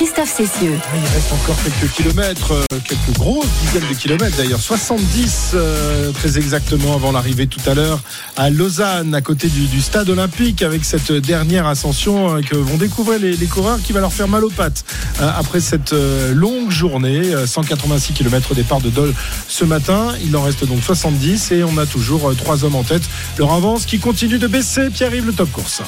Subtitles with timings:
[0.00, 0.78] Christophe Cessieux.
[0.94, 6.38] Il reste encore quelques kilomètres, euh, quelques grosses dizaines de kilomètres d'ailleurs, 70 euh, très
[6.38, 8.00] exactement avant l'arrivée tout à l'heure
[8.38, 13.20] à Lausanne, à côté du, stade olympique, avec cette dernière ascension euh, que vont découvrir
[13.20, 14.86] les, coureurs qui va leur faire mal aux pattes
[15.18, 15.94] après cette
[16.32, 19.12] longue journée, euh, 186 km départ de Dole
[19.48, 20.14] ce matin.
[20.24, 23.02] Il en reste donc 70 et on a toujours trois hommes en tête.
[23.36, 24.88] Leur avance qui continue de baisser.
[24.88, 25.82] Pierre-Yves, le top course.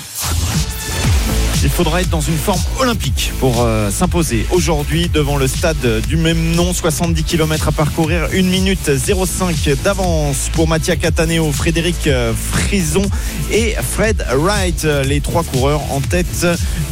[1.65, 6.17] Il faudra être dans une forme olympique pour euh, s'imposer aujourd'hui devant le stade du
[6.17, 6.73] même nom.
[6.73, 13.05] 70 km à parcourir, 1 minute 05 d'avance pour Mattia Cataneo, Frédéric euh, Frison
[13.53, 14.85] et Fred Wright.
[15.07, 16.47] Les trois coureurs en tête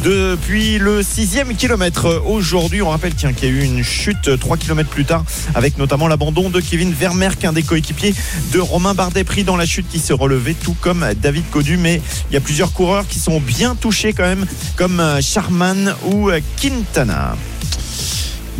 [0.05, 2.81] depuis le sixième kilomètre aujourd'hui.
[2.81, 6.49] On rappelle qu'il y a eu une chute 3 km plus tard avec notamment l'abandon
[6.49, 8.15] de Kevin Vermerck, un des coéquipiers
[8.53, 11.75] de Romain Bardet pris dans la chute qui se relevait tout comme David Codu.
[11.75, 15.93] Mais il y a plusieurs coureurs qui sont bien touchés quand même comme euh, Charman
[16.05, 17.35] ou euh, Quintana.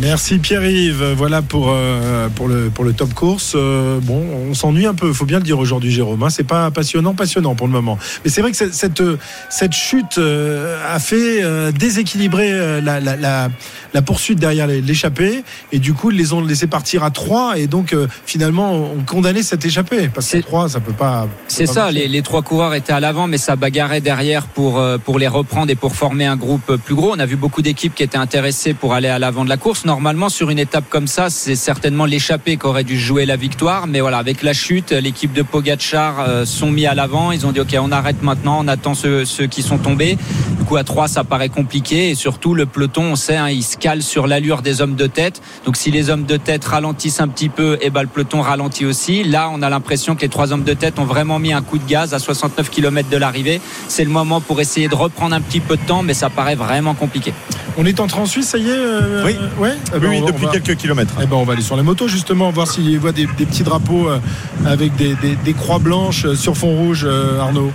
[0.00, 1.12] Merci Pierre-Yves.
[1.16, 3.52] Voilà pour, euh, pour, le, pour le top course.
[3.54, 6.22] Euh, bon, on s'ennuie un peu, faut bien le dire aujourd'hui, Jérôme.
[6.22, 6.30] Hein.
[6.30, 7.98] C'est pas passionnant, passionnant pour le moment.
[8.24, 9.02] Mais c'est vrai que cette, cette,
[9.50, 13.48] cette chute euh, a fait déséquilibrer la, la, la,
[13.92, 15.44] la poursuite derrière l'échappée.
[15.72, 17.58] Et du coup, ils les ont laissés partir à 3.
[17.58, 17.94] Et donc,
[18.26, 20.08] finalement, on condamnait cette échappée.
[20.12, 21.28] Parce C'est- 3, ça peut pas.
[21.48, 21.98] C'est ça, marcher.
[22.00, 25.70] les, les trois coureurs étaient à l'avant, mais ça bagarrait derrière pour, pour les reprendre
[25.70, 27.12] et pour former un groupe plus gros.
[27.14, 29.81] On a vu beaucoup d'équipes qui étaient intéressées pour aller à l'avant de la course.
[29.84, 33.88] Normalement, sur une étape comme ça, c'est certainement l'échappée qui aurait dû jouer la victoire.
[33.88, 37.32] Mais voilà, avec la chute, l'équipe de Pogachar euh, sont mis à l'avant.
[37.32, 40.16] Ils ont dit, OK, on arrête maintenant, on attend ceux, qui sont tombés.
[40.58, 42.10] Du coup, à 3, ça paraît compliqué.
[42.10, 45.06] Et surtout, le peloton, on sait, hein, il se cale sur l'allure des hommes de
[45.06, 45.42] tête.
[45.64, 48.86] Donc, si les hommes de tête ralentissent un petit peu, et ben, le peloton ralentit
[48.86, 49.24] aussi.
[49.24, 51.78] Là, on a l'impression que les trois hommes de tête ont vraiment mis un coup
[51.78, 53.60] de gaz à 69 km de l'arrivée.
[53.88, 56.54] C'est le moment pour essayer de reprendre un petit peu de temps, mais ça paraît
[56.54, 57.34] vraiment compliqué.
[57.78, 59.36] On est entré en Suisse, ça y est euh, Oui.
[59.58, 61.14] ouais Eh ben, Oui, on va- depuis va- quelques kilomètres.
[61.22, 63.62] Eh ben, on va aller sur les motos justement, voir s'il voit des, des petits
[63.62, 64.18] drapeaux euh,
[64.66, 67.72] avec des, des- des croix blanches euh, sur fond rouge, euh, Arnaud.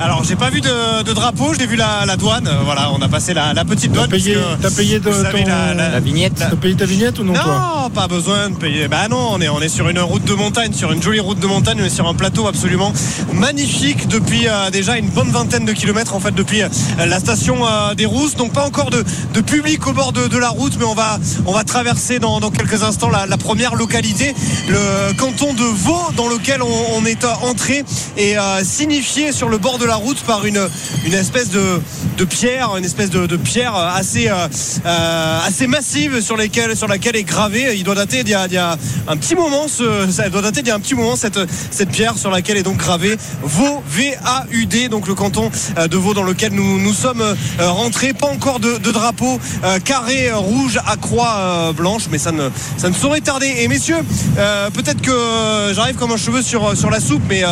[0.00, 2.48] Alors j'ai pas vu de, de drapeau, j'ai vu la, la douane.
[2.48, 4.10] Euh, Voilà, on a passé la, la petite T'as douane.
[4.10, 6.34] payé, puisque, t'as payé de vous savez, ton- la- la- La vignette.
[6.36, 8.88] T'as payé ta vignette ou non, toi Non, pas besoin de payer.
[8.88, 11.38] Bah non, on est, on est sur une route de montagne, sur une jolie route
[11.38, 12.92] de montagne, on est sur un plateau absolument
[13.32, 16.68] magnifique depuis euh, déjà une bonne vingtaine de kilomètres en fait depuis euh,
[17.06, 18.34] la station euh, des Rousses.
[18.36, 19.04] Donc pas encore de,
[19.34, 22.40] de public au bord de, de la route, mais on va, on va traverser dans,
[22.40, 24.34] dans quelques instants la, la première localité,
[24.68, 27.84] le canton de Vaud, dans lequel on, on est entré
[28.16, 30.68] et euh, signifié sur le bord de la route par une,
[31.04, 31.80] une espèce de,
[32.16, 37.16] de pierre, une espèce de, de pierre assez, euh, assez massive sur, lesquelles, sur laquelle
[37.16, 37.76] est gravé.
[37.76, 38.76] Il doit dater d'il y y a
[39.08, 41.38] un petit moment, ce, ça doit dater d'il y a un petit moment cette,
[41.70, 46.14] cette pierre sur laquelle est donc gravé Vaud, V-A-U-D, donc le canton euh, de Vaud
[46.14, 48.12] dans lequel nous, nous sommes euh, rentrés.
[48.12, 49.40] Pas encore de, de drapeau
[49.84, 53.52] carré rouge à croix blanche, mais ça ne, ça ne saurait tarder.
[53.58, 53.98] Et messieurs,
[54.74, 57.42] peut-être que j'arrive comme un cheveu sur, sur la soupe, mais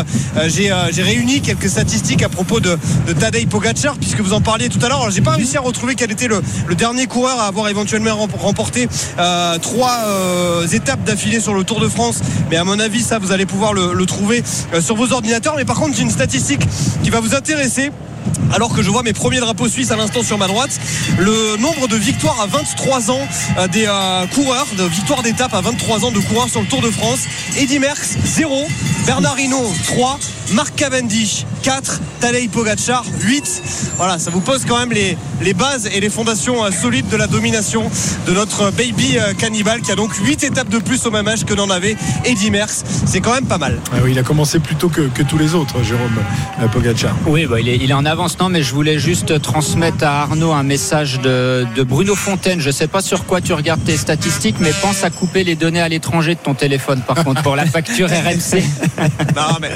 [0.49, 4.78] j'ai réuni quelques statistiques à propos de, de Tadej Pogacar, puisque vous en parliez tout
[4.84, 5.10] à l'heure.
[5.10, 6.42] J'ai pas réussi à retrouver quel était le,
[6.75, 8.88] dernier coureur à avoir éventuellement rem- remporté
[9.19, 12.20] euh, trois euh, étapes d'affilée sur le Tour de France,
[12.50, 14.42] mais à mon avis, ça, vous allez pouvoir le, trouver
[14.75, 15.54] euh, sur vos ordinateurs.
[15.56, 16.62] Mais par contre, j'ai une statistique
[17.03, 17.91] qui va vous intéresser.
[18.52, 20.70] Alors que je vois mes premiers drapeaux suisses à l'instant sur ma droite,
[21.19, 23.20] le nombre de victoires à 23 ans
[23.72, 23.87] des
[24.34, 27.20] coureurs, de victoires d'étape à 23 ans de coureurs sur le Tour de France.
[27.56, 28.66] Eddy Merckx 0,
[29.06, 30.19] Bernard Hinault 3,
[30.52, 33.62] Marc Cavendish 4, Tadej Pogacar 8.
[33.97, 37.17] Voilà, ça vous pose quand même les, les bases et les fondations euh, solides de
[37.17, 37.91] la domination
[38.27, 41.45] de notre baby euh, cannibale qui a donc 8 étapes de plus au même âge
[41.45, 42.85] que n'en avait Eddy Merckx.
[43.07, 43.79] C'est quand même pas mal.
[43.93, 46.19] Ah oui, Il a commencé plus tôt que, que tous les autres, Jérôme
[46.61, 47.15] euh, Pogacar.
[47.27, 48.39] Oui, bah, il, est, il est en avance.
[48.39, 52.61] Non, mais je voulais juste transmettre à Arnaud un message de, de Bruno Fontaine.
[52.61, 55.57] Je ne sais pas sur quoi tu regardes tes statistiques, mais pense à couper les
[55.57, 58.62] données à l'étranger de ton téléphone, par contre, pour la facture RMC.
[59.37, 59.71] Non, mais...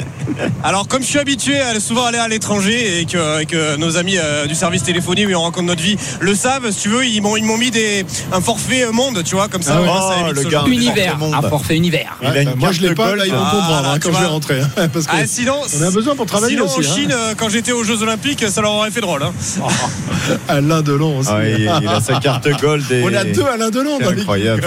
[0.63, 3.97] Alors, comme je suis habitué, est souvent allé à l'étranger et que, et que nos
[3.97, 6.71] amis euh, du service téléphonie, où on rencontre notre vie, le savent.
[6.71, 9.63] Si tu veux, ils m'ont ils m'ont mis des, un forfait monde, tu vois, comme
[9.63, 9.75] ça.
[9.77, 9.87] Ah ouais.
[9.89, 10.65] ça Oh, le gars.
[10.67, 11.35] Univers, monde.
[11.35, 12.17] un forfait univers.
[12.23, 14.19] Ouais, bah, moi je l'ai pas, là ils vont Ah, comprendre là, hein, quand je
[14.19, 14.61] vais rentrer.
[14.61, 16.77] hein, Parce que Ah, sinon, on a besoin pour travailler sinon, aussi.
[16.89, 16.95] en hein.
[16.97, 19.23] Chine, euh, quand j'étais aux Jeux Olympiques, ça leur aurait fait drôle.
[19.23, 19.33] hein.
[20.49, 21.31] Alain Delon aussi.
[21.33, 22.91] Ah, il, il a sa carte gold.
[22.91, 23.03] Et...
[23.05, 24.65] On a deux Alain Delon dans incroyable.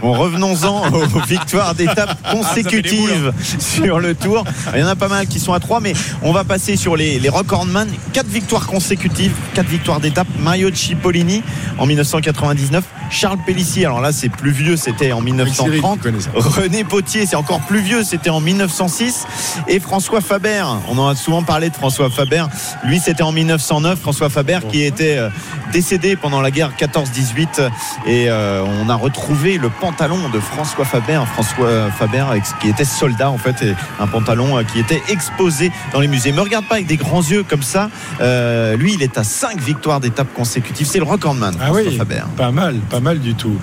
[0.00, 4.44] Bon, revenons-en aux victoires d'étapes Ah, consécutives sur le tour.
[4.74, 5.92] Il y en a pas mal qui sont à 3, mais
[6.22, 7.88] on va passer sur les, les recordman.
[8.12, 10.28] 4 victoires consécutives, 4 victoires d'étape.
[10.38, 11.42] Mario Cipollini
[11.78, 12.84] en 1999.
[13.10, 15.98] Charles Pellissier, alors là c'est plus vieux, c'était en Avec Cyril, 1930.
[15.98, 16.30] tu connais ça.
[16.34, 19.26] René Potier, c'est encore plus vieux, c'était en 1906.
[19.66, 22.44] Et François Faber, on en a souvent parlé de François Faber.
[22.84, 23.98] Lui, c'était en 1909.
[23.98, 25.30] François Faber qui était euh,
[25.72, 27.70] décédé pendant la guerre 14-18.
[28.06, 31.22] Et euh, on a retrouvé le pantalon de François Faber.
[31.32, 32.26] François Faber
[32.60, 36.17] qui était soldat en fait, et un pantalon euh, qui était exposé dans les musées.
[36.26, 37.90] Me regarde pas avec des grands yeux comme ça.
[38.20, 40.86] Euh, lui, il est à 5 victoires d'étape consécutives.
[40.86, 42.22] C'est le recordman, Ah oui, Faber.
[42.36, 43.56] pas mal, pas mal du tout.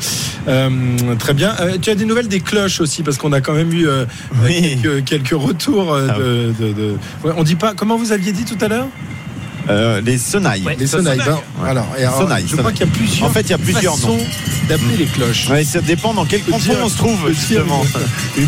[0.48, 0.70] Euh,
[1.20, 1.54] très bien.
[1.60, 3.88] Euh, tu as des nouvelles des cloches aussi, parce qu'on a quand même eu
[4.44, 4.80] Oui.
[4.82, 6.96] quelques, quelques retours Ah de- de-
[7.38, 7.74] on dit pas.
[7.76, 8.88] Comment vous aviez dit tout à l'heure?
[9.70, 10.64] Euh, les Sonailles.
[10.80, 11.18] Les sonailles.
[11.26, 11.70] Ben, Ouais.
[11.70, 13.30] alors, et alors, Sonailles, je crois qu'il y a plusieurs.
[13.30, 14.18] En fait, il y a plusieurs façons
[14.68, 15.50] d'appeler les cloches.
[15.50, 17.84] Ouais, ça dépend dans quel canton on se trouve justement.
[18.38, 18.48] Une,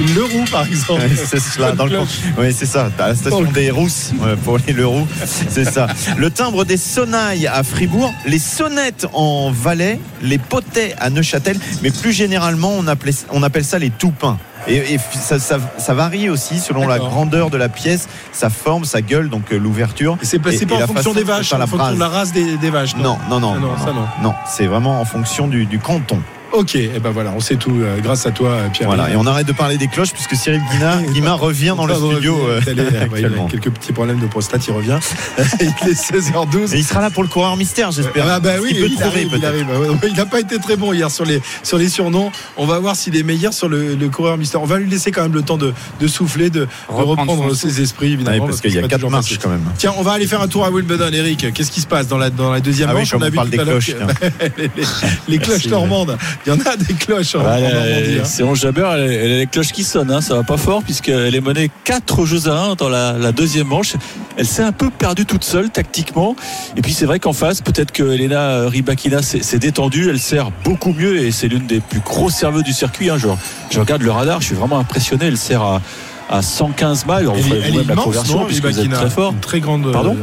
[0.00, 1.02] une Leroux, par exemple.
[1.02, 1.98] Ouais, c'est cela, dans le.
[2.38, 2.90] Oui, c'est ça.
[2.98, 5.86] À la station des Rousses ouais, pour les Leroux, c'est ça.
[6.16, 11.90] Le timbre des sonnailles à Fribourg, les sonnettes en Valais, les potets à Neuchâtel, mais
[11.90, 14.38] plus généralement, on, appelait, on appelle ça les toupins.
[14.68, 18.84] Et, et ça, ça- ça varie aussi selon la grandeur de la pièce, sa forme,
[18.84, 20.16] sa gueule, donc euh, l'ouverture.
[20.22, 21.94] Et c'est pas, Et- pas et en la fonction des vaches, ça la en fonction
[21.94, 22.96] de la race des, des vaches.
[22.96, 24.06] Non, non, non, Ah non, non.
[24.22, 26.20] non, c'est vraiment en fonction du, du canton.
[26.52, 28.88] Ok, et ben voilà, on sait tout euh, grâce à toi, euh, Pierre.
[28.88, 31.94] Voilà, et on arrête de parler des cloches puisque Cyril Guina, Guima revient dans le
[31.94, 32.82] studio il euh, allé,
[33.18, 34.98] il a quelques petits problèmes de prostate, il revient.
[35.60, 36.74] il est 16h12.
[36.74, 38.26] Et il sera là pour le coureur mystère, j'espère.
[38.28, 39.66] Ah bah oui, qu'il peut il, trouver, arrive, il arrive.
[40.06, 42.30] Il n'a pas été très bon hier sur les, sur les surnoms.
[42.56, 44.60] On va voir s'il est meilleur sur le, le coureur mystère.
[44.62, 47.80] On va lui laisser quand même le temps de, de souffler, de, de Reprendre ses
[47.80, 48.44] esprits, Ah évidemment.
[48.44, 49.64] oui, parce qu'il y a quatre marches quand même.
[49.78, 51.52] Tiens, on va aller faire un tour à Wimbledon, Eric.
[51.54, 53.14] Qu'est-ce qui se passe dans la, dans la deuxième Ah oui, manche?
[53.14, 54.72] on vu parle tout des cloches, que-
[55.28, 56.16] les, cloches normandes.
[56.44, 58.18] Il y en a des cloches Normandie.
[58.20, 58.24] hein.
[58.24, 60.82] C'est 11 Jabber, elle, elle a les cloches qui sonnent, hein, ça va pas fort
[60.82, 63.94] puisqu'elle est menée 4 jeux à 1 dans la, la deuxième manche.
[64.36, 66.34] Elle s'est un peu perdue toute seule tactiquement.
[66.76, 70.92] Et puis c'est vrai qu'en face, peut-être que Elena Rybakina s'est détendue, elle sert beaucoup
[70.92, 73.08] mieux et c'est l'une des plus grosses serveuses du circuit.
[73.10, 73.18] hein.
[73.18, 73.28] Je,
[73.70, 75.26] je regarde le radar, je suis vraiment impressionné.
[75.26, 75.80] Elle sert à,
[76.28, 77.14] à 115 miles.
[77.16, 79.32] Alors, Elle, elle est vous-même la immense, conversion non, puisque vous êtes Rybakina très fort.
[79.32, 79.86] Une Très grande.
[79.86, 80.16] euh, Pardon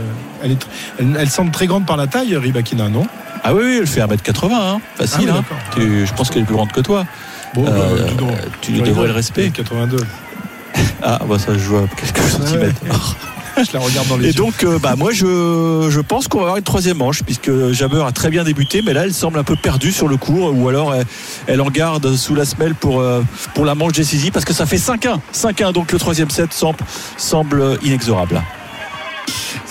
[0.43, 0.67] elle, est tr-
[0.99, 3.05] elle, elle semble très grande par la taille, Rybakina, non?
[3.43, 5.29] Ah oui, oui, elle fait 1m80, hein, facile.
[5.31, 5.55] Ah oui, hein.
[5.75, 7.05] Tu- je pense qu'elle est plus grande que toi.
[7.55, 8.31] Bon, bah, Euh, dis donc.
[8.61, 9.49] tu devrais le respect.
[9.49, 9.97] 82.
[11.01, 12.81] Ah, bah ça joue à quelques centimètres.
[13.57, 14.33] Je la regarde dans les Et yeux.
[14.35, 18.03] donc, euh, bah, moi, je, je pense qu'on va avoir une troisième manche, puisque Jabber
[18.07, 20.69] a très bien débuté, mais là, elle semble un peu perdue sur le cours, ou
[20.69, 21.05] alors elle,
[21.47, 23.21] elle en garde sous la semelle pour, euh,
[23.55, 25.19] pour la manche décisive, parce que ça fait 5-1.
[25.33, 26.77] 5-1, donc le troisième set semble,
[27.17, 28.41] semble inexorable.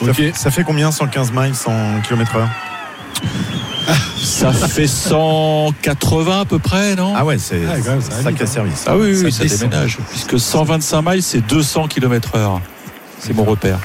[0.05, 2.47] Ça, fait, ça fait combien 115 miles, 100 km/h
[4.23, 7.15] Ça fait 180 à peu près, non?
[7.17, 8.47] Ah ouais, c'est Ah, ça sacré hein.
[8.47, 8.85] service.
[8.87, 12.61] Ah oui, oui, Ça ça, déménage, puisque 125 miles, c'est 200 km/h.
[13.19, 13.79] C'est mon repère.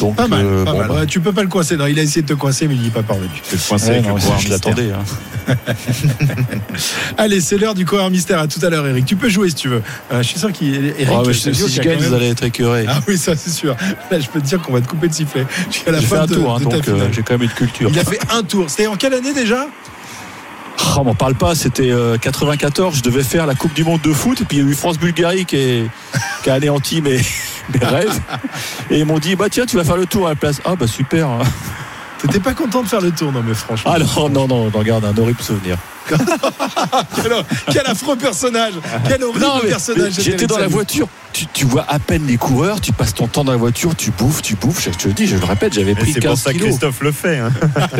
[0.00, 0.88] Donc, Pas mal, euh, pas bon, mal.
[0.88, 1.76] bah, tu peux pas le coincer.
[1.76, 3.28] Non, il a essayé de te coincer, mais il n'y est pas parvenu.
[3.42, 4.90] C'est le coincé ouais, avec non, le si coureur je l'attendais.
[4.92, 5.54] hein.
[7.18, 8.38] Allez, c'est l'heure du coureur mystère.
[8.38, 9.04] À tout à l'heure, Eric.
[9.04, 9.82] Tu peux jouer si tu veux.
[10.12, 10.94] Euh, je suis sûr qu'il.
[10.98, 12.84] Eric, Ah, je si si je quand gagne, vous même- allez être écœuré.
[12.88, 13.76] Ah oui, ça c'est sûr.
[14.10, 16.26] Là, je peux te dire qu'on va te couper de sifflet J'ai fait fin un
[16.26, 17.90] de, tour, hein, donc euh, j'ai quand même une culture.
[17.92, 18.66] Il a fait un tour.
[18.68, 19.66] C'était en quelle année déjà?
[20.94, 24.02] Ah, on m'en parle pas, c'était euh, 94, je devais faire la Coupe du Monde
[24.02, 25.90] de foot, et puis il y a eu France-Bulgarie qui, est-
[26.44, 27.18] qui a anéanti mes,
[27.74, 28.20] mes rêves.
[28.90, 30.60] Et ils m'ont dit, bah tiens, tu vas faire le tour à la place.
[30.66, 31.28] Ah bah super.
[32.20, 33.92] T'étais pas content de faire le tour, non mais franchement.
[33.94, 35.76] Ah non, non, non, on en garde un horrible souvenir.
[36.08, 37.32] Quel,
[37.72, 38.74] quel affreux personnage
[39.08, 42.36] Quel horrible Non, mais- personnage j'étais dans la voiture, tu, tu vois à peine les
[42.36, 44.82] coureurs, tu passes ton temps dans la voiture, tu bouffes, tu bouffes.
[44.84, 46.68] Je te le dis, je le répète, j'avais pris C'est pour 15 ça que kilos.
[46.70, 47.50] Christophe le fait, hein,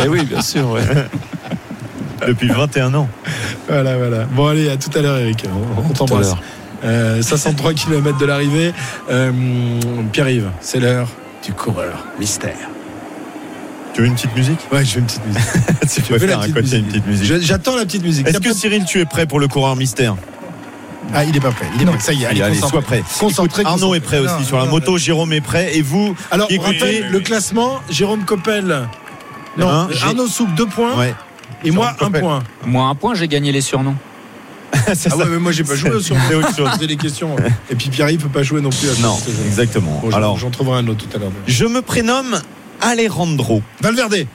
[0.05, 0.69] Eh oui, bien sûr.
[0.73, 0.83] ouais.
[2.27, 3.09] depuis 21 ans.
[3.69, 4.25] Voilà, voilà.
[4.25, 5.45] Bon, allez, à tout à l'heure, Eric.
[5.77, 6.29] On, on t'embrasse.
[6.29, 6.43] l'heure.
[6.85, 8.73] Euh, 503 km de l'arrivée.
[9.11, 9.31] Euh,
[10.13, 11.09] Pierre-Yves, c'est l'heure
[11.45, 12.57] du coureur mystère.
[13.95, 14.59] Tu veux une petite musique?
[14.73, 15.43] Ouais, je veux une petite musique.
[15.93, 17.05] Tu Je veux la faire un petite côté une musique.
[17.05, 17.43] petite musique.
[17.47, 18.27] J'attends la petite musique.
[18.27, 20.17] Est-ce que Cyril, tu es prêt pour le coureur mystère?
[21.15, 21.67] Ah, il est pas prêt.
[21.77, 22.01] Il est pas prêt.
[22.01, 23.03] Ça y est, allez, Allez, sois prêt.
[23.21, 23.97] Concentré, Écoute, Arnaud concentré.
[23.99, 25.77] est prêt Non, aussi sur la non, moto, Jérôme est prêt.
[25.77, 28.89] Et vous Alors, Écoutez, rappelle le classement Jérôme Coppel.
[29.59, 30.97] Non, Hein, Arnaud Souk, 2 points.
[30.99, 31.15] Ouais.
[31.65, 32.21] Et moi, Jérôme 1 Coppel.
[32.23, 32.43] point.
[32.67, 33.97] Moi, un point, j'ai gagné les surnoms.
[34.95, 35.17] C'est Ah ça.
[35.19, 36.71] ouais, mais moi j'ai pas joué sur C'est autre chose.
[36.71, 37.37] poser des questions.
[37.71, 38.89] Et puis Pierre-Yves peut pas jouer non plus.
[38.89, 40.01] à Non, exactement.
[40.03, 41.31] Bon, Alors, j'en trouverai un autre tout à l'heure.
[41.47, 42.41] je me prénomme
[42.81, 43.63] Alejandro.
[43.81, 44.27] Valverde.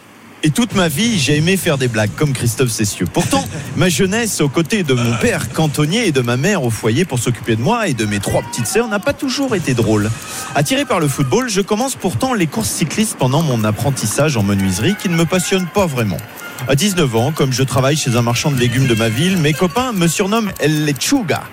[0.43, 3.07] Et toute ma vie, j'ai aimé faire des blagues comme Christophe Cessieux.
[3.11, 3.43] Pourtant,
[3.75, 7.17] ma jeunesse aux côtés de mon père cantonnier et de ma mère au foyer pour
[7.17, 10.11] s'occuper de moi et de mes trois petites sœurs n'a pas toujours été drôle.
[10.53, 14.95] Attiré par le football, je commence pourtant les courses cyclistes pendant mon apprentissage en menuiserie
[15.01, 16.17] qui ne me passionne pas vraiment.
[16.65, 19.53] À 19 ans, comme je travaille chez un marchand de légumes de ma ville, mes
[19.53, 21.43] copains me surnomment El Lechuga.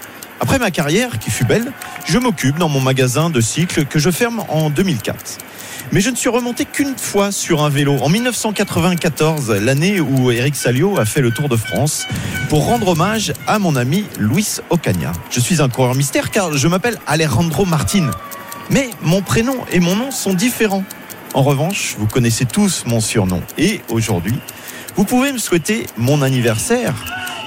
[0.40, 1.70] Après ma carrière, qui fut belle,
[2.04, 5.38] je m'occupe dans mon magasin de cycle que je ferme en 2004.
[5.92, 10.56] Mais je ne suis remonté qu'une fois sur un vélo, en 1994, l'année où Eric
[10.56, 12.08] Salio a fait le Tour de France,
[12.48, 15.12] pour rendre hommage à mon ami Luis Ocaña.
[15.30, 18.10] Je suis un coureur mystère car je m'appelle Alejandro Martin.
[18.70, 20.84] Mais mon prénom et mon nom sont différents.
[21.34, 23.42] En revanche, vous connaissez tous mon surnom.
[23.58, 24.34] Et aujourd'hui,
[24.96, 26.94] vous pouvez me souhaiter mon anniversaire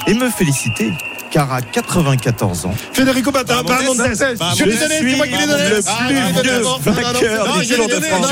[0.07, 0.91] et me féliciter.
[1.31, 3.61] Car à 94 ans, Federico Bata.
[3.63, 5.69] Bah, Je suis c'est moi qui l'ai donné.
[5.69, 8.27] le Ah, plus vieux non, non, non, vainqueur du Tour de France.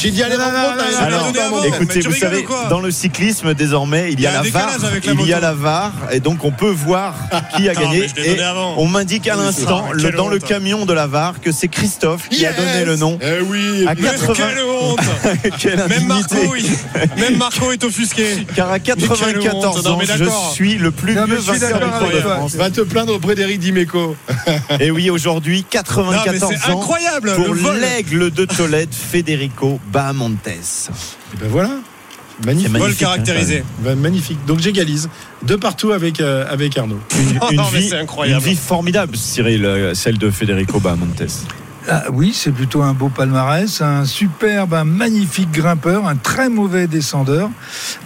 [0.00, 1.32] J'ai dit allez, Alors,
[1.64, 4.70] Écoutez, vous savez, dans le cyclisme, désormais, il y a la VAR.
[5.04, 5.92] Il y a la VAR.
[6.12, 7.14] Et donc, on peut voir
[7.56, 8.06] qui a Non, gagné.
[8.24, 8.36] Et
[8.76, 11.68] on m'indique à l'instant, Ah, le- quelle dans le camion de la VAR, que c'est
[11.68, 13.18] Christophe qui a donné le nom.
[13.20, 13.84] Eh oui.
[13.86, 14.44] À Mais 80.
[15.58, 16.36] Quelle Même Marco,
[17.16, 18.46] même Marco est offusqué.
[18.54, 19.84] Car à 94 honte.
[19.84, 22.20] Non, ans, je suis le plus vieux je suis vainqueur de.
[22.20, 22.54] France.
[22.56, 24.16] Va te plaindre auprès d'Eric Dimeco.
[24.80, 26.78] Et oui, aujourd'hui, Non, mais 94 c'est ans.
[26.78, 30.46] incroyable Pour l'aigle de Tolède, Federico Bahamontes.
[30.48, 31.70] Et ben voilà.
[32.44, 32.70] Magnifique.
[32.72, 33.64] Vol magnifique, caractérisé.
[33.78, 34.38] Ben, magnifique.
[34.46, 35.08] Donc j'égalise.
[35.42, 37.00] De partout avec, euh, avec Arnaud.
[37.18, 38.42] Une, Oh une non, mais vie, incroyable.
[38.44, 41.22] une vie formidable, Cyril, euh, celle de Federico Bahamontes.
[41.88, 46.88] Ah, oui, c'est plutôt un beau palmarès, un superbe, un magnifique grimpeur, un très mauvais
[46.88, 47.48] descendeur,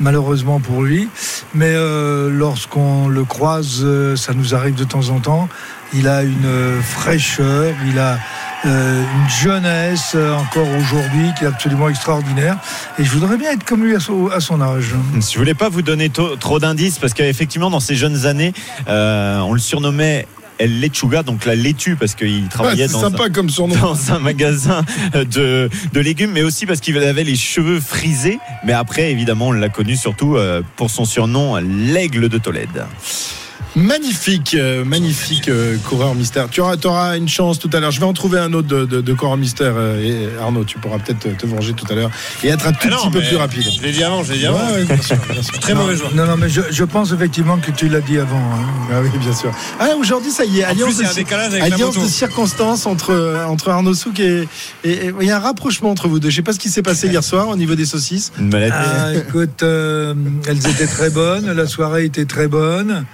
[0.01, 1.09] malheureusement pour lui.
[1.55, 5.49] Mais euh, lorsqu'on le croise, euh, ça nous arrive de temps en temps.
[5.95, 8.19] Il a une euh, fraîcheur, il a
[8.63, 12.59] une jeunesse encore aujourd'hui qui est absolument extraordinaire.
[12.99, 14.95] Et je voudrais bien être comme lui à son, à son âge.
[15.19, 18.53] Je voulais pas vous donner trop d'indices parce qu'effectivement, dans ses jeunes années,
[18.87, 20.27] on le surnommait
[20.61, 23.75] El Lechuga, donc la laitue, parce qu'il travaillait c'est dans, sympa un, comme surnom.
[23.77, 28.39] dans un magasin de, de légumes, mais aussi parce qu'il avait les cheveux frisés.
[28.65, 32.85] Mais après, évidemment, on l'a connu surtout euh, pour son surnom, l'aigle de Tolède.
[33.77, 36.49] Magnifique, euh, magnifique euh, coureur mystère.
[36.51, 37.93] Tu auras, auras une chance tout à l'heure.
[37.93, 39.75] Je vais en trouver un autre de, de, de coureur mystère.
[39.77, 42.11] euh, et Arnaud, tu pourras peut-être te, venger tout à l'heure
[42.43, 43.63] et être un tout Ah non, petit peu plus rapide.
[43.77, 44.73] Je l'ai dit avant, je l'ai dit Ouais, avant.
[44.75, 45.59] ouais, bien sûr, bien sûr.
[45.61, 46.13] Très mauvais joueur.
[46.15, 48.39] Non, non, mais je, je pense effectivement que tu l'as dit avant.
[48.39, 48.67] hein.
[48.93, 49.53] Ah oui, bien sûr.
[49.79, 54.19] Ah, aujourd'hui, ça y est, En alliance, plus, de, alliance circonstances entre, entre Arnaud Souk
[54.19, 54.49] et,
[54.83, 56.29] et- et- Il y a un rapprochement entre vous deux.
[56.31, 58.33] Je sais pas ce qui s'est passé hier soir au niveau des saucisses.
[58.39, 58.53] Une.
[58.55, 60.13] Ah, écoute, euh,
[60.49, 63.05] elles étaient très bonnes, la soirée était très bonne.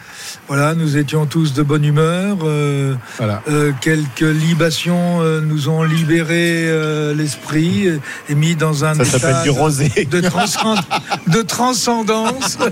[0.48, 2.36] Voilà, nous étions tous de bonne humeur.
[2.44, 3.42] euh, Voilà.
[3.48, 7.98] euh, quelques libations euh, nous ont libéré euh, l'esprit et,
[8.30, 9.88] et mis dans un Ça état s'appelle du de- rosé.
[10.08, 10.78] de, transcend-
[11.26, 12.58] de transcendance.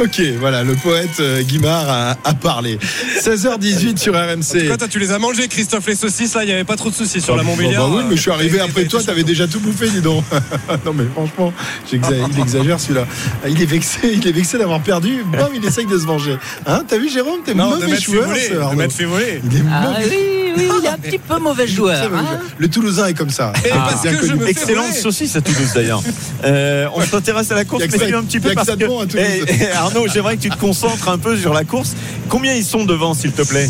[0.00, 2.78] Ok, voilà, le poète euh, Guimard a, a parlé.
[3.22, 4.66] 16h18 sur RMC.
[4.78, 6.94] Toi, tu les as mangés, Christophe, les saucisses, là, il n'y avait pas trop de
[6.94, 7.88] soucis sur la Bon, Montbéliard.
[7.88, 10.24] bah oui, mais je suis arrivé après toi, t'avais déjà tout bouffé, dis donc.
[10.86, 11.52] non, mais franchement,
[11.92, 13.06] il exagère celui-là.
[13.44, 15.07] Ah, Il est vexé, il est vexé d'avoir perdu.
[15.32, 16.36] Bam, il essaye de se venger.
[16.66, 18.40] Hein, t'as vu, Jérôme, t'es mauvais m'être fait joueur, voler.
[18.40, 19.40] ce De fait voler.
[19.44, 20.04] Il est Ah mauvais.
[20.10, 21.96] oui, oui, il est un petit peu mauvais joueur.
[22.02, 22.08] Hein.
[22.08, 22.40] joueur.
[22.58, 23.52] Le Toulousain est comme ça.
[23.72, 26.02] Ah, que je me Excellente saucisse à Toulouse d'ailleurs.
[26.44, 28.86] Euh, on s'intéresse à la course, que mais un petit peu que parce ça de
[28.86, 29.26] bon à Toulouse.
[29.46, 31.94] Eh, eh, Arnaud, j'aimerais que tu te concentres un peu sur la course.
[32.28, 33.68] Combien ils sont devant, s'il te plaît?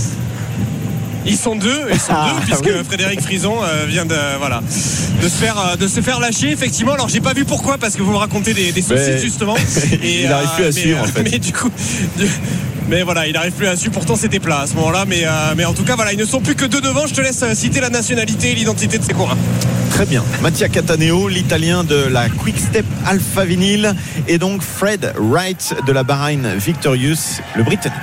[1.26, 2.84] Ils sont deux, ils sont Ah, deux, puisque oui.
[2.84, 4.62] Frédéric Frison euh, vient de voilà
[5.22, 6.92] de se faire euh, de se faire lâcher effectivement.
[6.94, 9.54] Alors j'ai pas vu pourquoi parce que vous me racontez des, Mais- justement.
[10.02, 11.22] Il arrive plus à mais, suivre, en fait.
[11.30, 11.70] Mais du coup,
[12.16, 12.26] du-
[12.88, 13.92] mais voilà, il arrive plus à suivre.
[13.92, 16.24] Pourtant c'était plat à ce moment-là, mais euh, mais en tout cas voilà, ils ne
[16.24, 17.06] sont plus que deux devant.
[17.06, 19.36] Je te laisse euh, citer la nationalité et l'identité de ces coureurs.
[19.90, 20.22] Très bien.
[20.42, 23.94] Mattia Cataneo, l'italien de la Quick Step Alpha Vinyl,
[24.28, 27.98] et donc Fred Wright de la Bahrain Victorious, le Britannique.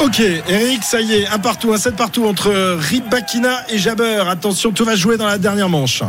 [0.00, 4.24] Ok, Eric, ça y est, un partout, un set partout entre Ribakina et Jabber.
[4.28, 6.02] Attention, tout va jouer dans la dernière manche.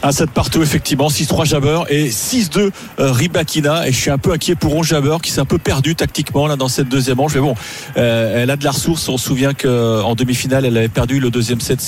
[0.00, 1.08] Un 7 partout, effectivement.
[1.08, 3.88] 6-3 Jabber et 6-2 euh, Ribakina.
[3.88, 6.54] Et je suis un peu inquiet pour Jabber qui s'est un peu perdu tactiquement là
[6.54, 7.34] dans cette deuxième manche.
[7.34, 7.54] Mais bon,
[7.96, 9.08] euh, elle a de la ressource.
[9.08, 11.80] On se souvient qu'en demi-finale, elle avait perdu le deuxième set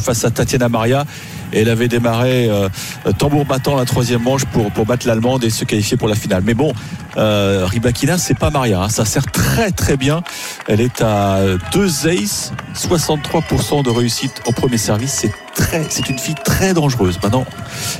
[0.00, 1.06] face à Tatiana Maria.
[1.52, 2.68] Et elle avait démarré euh,
[3.16, 6.42] tambour battant la troisième manche pour, pour battre l'Allemande et se qualifier pour la finale.
[6.44, 6.74] Mais bon,
[7.16, 8.82] euh, Ribakina, c'est pas Maria.
[8.82, 8.88] hein.
[8.90, 10.22] Ça sert très très bien.
[10.68, 11.40] Elle est à
[11.72, 15.12] 2 aces, 63% de réussite au premier service.
[15.22, 17.18] C'est très, c'est une fille très dangereuse.
[17.22, 17.46] Maintenant,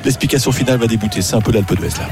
[0.04, 1.22] l'explication finale va débuter.
[1.22, 2.08] C'est un peu l'Alpe d'Huez là.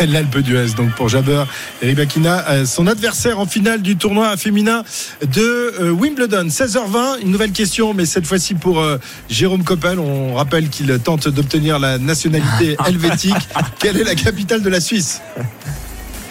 [0.06, 0.74] l'Alpe d'Huez.
[0.76, 1.44] Donc pour Jabber
[1.82, 4.84] Ribakina, euh, son adversaire en finale du tournoi féminin
[5.22, 6.46] de euh, Wimbledon.
[6.46, 8.98] 16h20, une nouvelle question, mais cette fois-ci pour euh,
[9.28, 9.98] Jérôme Coppel.
[9.98, 13.34] On rappelle qu'il tente d'obtenir la nationalité helvétique.
[13.78, 15.20] Quelle est la capitale de la Suisse?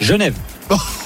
[0.00, 0.34] Genève.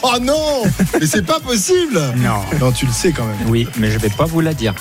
[0.03, 0.63] Oh non
[0.99, 2.41] Mais c'est pas possible Non.
[2.61, 3.37] Non, tu le sais quand même.
[3.49, 4.75] Oui, mais je vais pas vous la dire.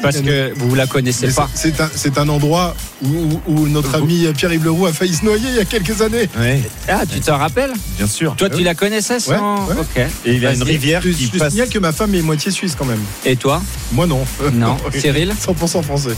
[0.00, 1.48] Parce que vous la connaissez Mais pas.
[1.52, 5.14] c'est- C'est un, c'est un endroit où, où- où notre ami Pierre-Yves Leroux a failli
[5.14, 6.28] se noyer il y a quelques années.
[6.38, 8.36] Ouais, Ah, tu te rappelles bien sûr.
[8.36, 9.66] Toi, tu la connaissais sans.
[9.66, 9.80] Ouais, ouais.
[9.80, 9.96] Ok.
[10.26, 10.68] Et il y a une Vas-y.
[10.72, 11.50] rivière Je, qui je passe.
[11.52, 13.02] signale que ma femme est moitié suisse quand même.
[13.24, 13.60] Et toi
[13.92, 14.24] Moi non.
[14.52, 14.76] Non.
[14.98, 16.16] Cyril 100% français.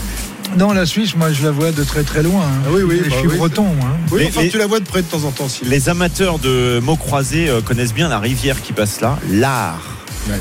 [0.56, 2.42] Non, la Suisse, moi, je la vois de très très loin.
[2.42, 2.62] hein.
[2.66, 3.86] Ah oui, oui, je bah suis oui, breton, moi.
[3.92, 3.96] hein.
[4.12, 5.64] Oui, Les- enfin les- tu la vois de près de temps en temps aussi.
[5.64, 9.80] Les amateurs de mots croisés euh, connaissent bien la rivière qui passe là, l'Ar,
[10.28, 10.40] Ouais.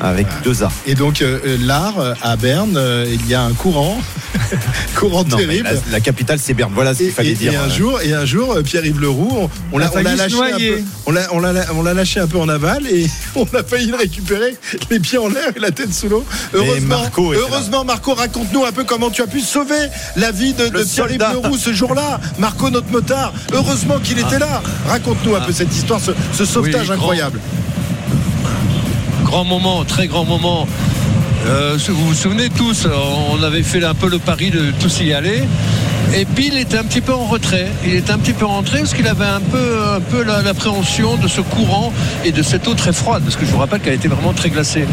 [0.00, 0.70] Avec deux A.
[0.86, 3.98] Et donc euh, l'art euh, à Berne, euh, il y a un courant,
[4.94, 5.64] courant Non, terrible.
[5.64, 6.72] la, la capitale c'est Berne.
[6.74, 7.52] Voilà ce qu'il fallait et- dire.
[7.52, 11.12] et un jour, et un jour, Pierre-Yves Leroux, on, on l'a, lâché un peu, on
[11.12, 13.96] l'a, on l'a, on l'a lâché un peu en aval et on a failli le
[13.96, 14.56] récupérer,
[14.90, 16.24] les pieds en l'air et la tête sous l'eau.
[16.54, 19.74] Heureusement, Marco heureusement, Marco, raconte-nous un peu comment tu as pu sauver
[20.16, 21.20] la vie de, Pierre-Yves.
[21.42, 22.20] Leroux ce jour-là.
[22.38, 24.62] Marco, notre motard, heureusement qu'il était là.
[24.88, 27.38] Raconte-nous un peu cette histoire, ce, ce sauvetage Oui, incroyable.
[27.38, 27.69] Grand
[29.44, 30.66] moment, très grand moment.
[31.46, 32.86] Euh, vous vous souvenez tous,
[33.32, 35.42] on avait fait un peu le pari de tous y aller.
[36.14, 37.68] Et puis il était un petit peu en retrait.
[37.86, 40.42] Il était un petit peu en retrait parce qu'il avait un peu, un peu la-
[40.42, 41.92] l'appréhension de ce courant
[42.24, 44.50] et de cette eau très froide, parce que je vous rappelle qu'elle était vraiment très
[44.50, 44.84] glacée.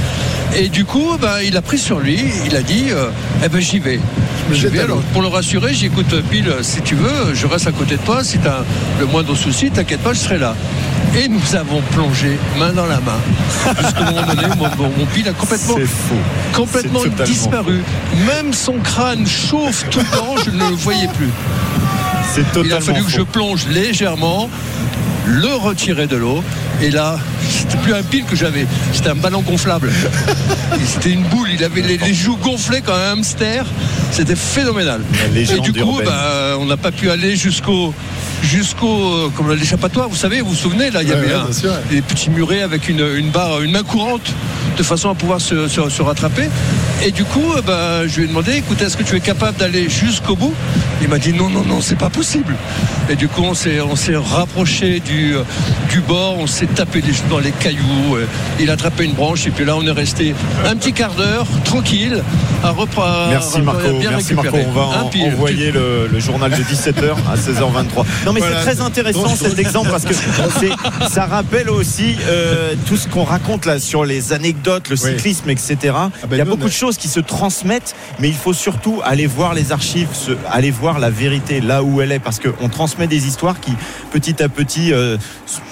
[0.56, 3.10] Et du coup, ben, il a pris sur lui, il a dit, euh,
[3.44, 4.00] eh ben j'y vais.
[4.54, 4.68] J'y.
[4.80, 8.02] Alors, pour le rassurer, j'ai écoute, Bill, si tu veux, je reste à côté de
[8.02, 8.24] toi.
[8.24, 8.64] Si tu as
[9.00, 10.56] le moindre souci, t'inquiète pas, je serai là.
[11.16, 13.20] Et nous avons plongé main dans la main.
[13.82, 17.82] Jusqu'au moment donné, mon, mon, Bill a complètement disparu.
[18.26, 21.30] Même son crâne chauffe tout le temps, je ne le voyais plus.
[22.64, 24.50] Il a fallu que je plonge légèrement,
[25.26, 26.44] le retirer de l'eau.
[26.82, 27.18] Et là,
[27.50, 29.92] c'était plus un pile que j'avais, c'était un ballon gonflable.
[30.86, 33.66] C'était une boule, il avait les, les joues gonflées comme un hamster.
[34.12, 35.02] C'était phénoménal.
[35.36, 37.94] Et du coup, bah, on n'a pas pu aller jusqu'au
[38.44, 40.10] jusqu'au euh, comme l'échappatoire.
[40.10, 42.62] Vous savez, vous vous souvenez là, il y Ouais, avait ouais, un- des petits murets
[42.62, 44.34] avec une, une barre, une main courante,
[44.78, 46.50] de façon à pouvoir se, se- se rattraper.
[47.06, 49.58] Et du coup, euh, bah, je lui ai demandé, écoute, est-ce que tu es capable
[49.58, 50.54] d'aller jusqu'au bout?
[51.02, 52.56] Il m'a dit non, non, non, c'est pas possible.
[53.10, 55.36] Et du coup, on s'est, on s'est rapproché du,
[55.90, 58.16] du bord, on s'est tapé dans les cailloux.
[58.18, 58.26] euh,
[58.60, 61.46] Il a attrapé une branche et puis là, on est resté un petit quart d'heure
[61.64, 62.22] tranquille
[62.64, 63.28] à reprendre.
[63.30, 64.58] Merci Marco, merci Marco.
[64.58, 68.06] On va en- envoyer le, le journal de 17h à 16h23.
[68.26, 68.58] Non mais Voilà.
[68.58, 73.24] c'est très intéressant cet exemple parce que c'est- ça rappelle aussi euh, tout ce qu'on
[73.24, 75.12] raconte là sur les anecdotes, le Oui.
[75.12, 75.76] cyclisme, etc.
[75.84, 78.54] ben il y a nous, beaucoup on de choses qui se transmettent, mais il faut
[78.54, 80.08] surtout aller voir les archives,
[80.52, 83.74] aller voir la vérité là où elle est parce qu'on transmet des histoires qui
[84.12, 85.18] petit à petit euh,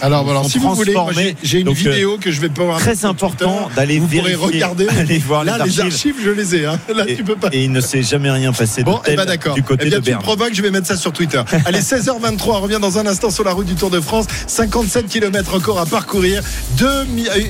[0.01, 0.93] Alors, alors sont si vous voulez,
[1.41, 4.88] j'ai, une Donc, euh, vidéo que je vais pouvoir très important d'aller vérifier, regarder.
[4.99, 6.15] aller voir Là, les les archives.
[6.23, 6.65] je les ai.
[6.67, 6.77] hein.
[6.93, 7.49] Là, et, tu peux pas.
[7.51, 9.55] et il ne s'est jamais rien passé de Bon, et tel ben d'accord.
[9.55, 10.23] du côté eh bien, de tu me Berne.
[10.23, 11.41] provoques, je vais mettre ça sur Twitter.
[11.65, 14.25] Allez, 16h23, on revient dans un instant sur la route du Tour de France.
[14.47, 16.43] 57 km encore à parcourir.
[16.81, 17.05] 1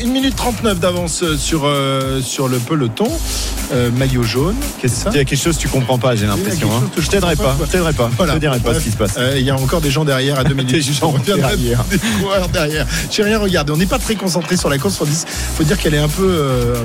[0.07, 3.07] minute 39 d'avance sur, euh, sur le peloton.
[3.73, 4.55] Euh, maillot jaune.
[4.79, 6.69] Qu'est-ce- Il y a quelque chose que tu comprends pas, j'ai l'impression.
[6.71, 6.81] hein.
[6.81, 7.53] chose que je t'aiderai pas.
[7.53, 7.57] pas.
[7.65, 8.11] Je t'aiderai pas.
[8.17, 8.33] Voilà.
[8.33, 9.13] Je te dirai pas ce qui se passe.
[9.17, 10.71] euh, Il y a encore des gens derrière à deux minutes.
[10.71, 11.83] Des gens derrière.
[11.85, 12.85] Des coureurs derrière.
[13.11, 13.71] J'ai rien regardé.
[13.71, 15.25] On n'est pas très concentré sur la course sur 10.
[15.57, 16.23] faut dire qu'elle est un peu.
[16.23, 16.75] euh,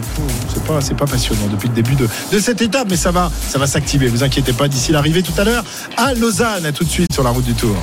[0.53, 3.31] c'est pas, c'est pas passionnant depuis le début de, de cette étape, mais ça va,
[3.49, 4.09] ça va s'activer.
[4.09, 5.65] Vous inquiétez pas d'ici l'arrivée tout à l'heure
[5.97, 6.65] à Lausanne.
[6.67, 7.77] À tout de suite sur la route du Tour.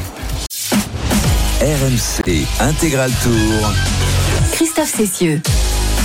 [1.62, 3.72] RMC Intégral Tour.
[4.54, 5.42] Christophe Cessieux.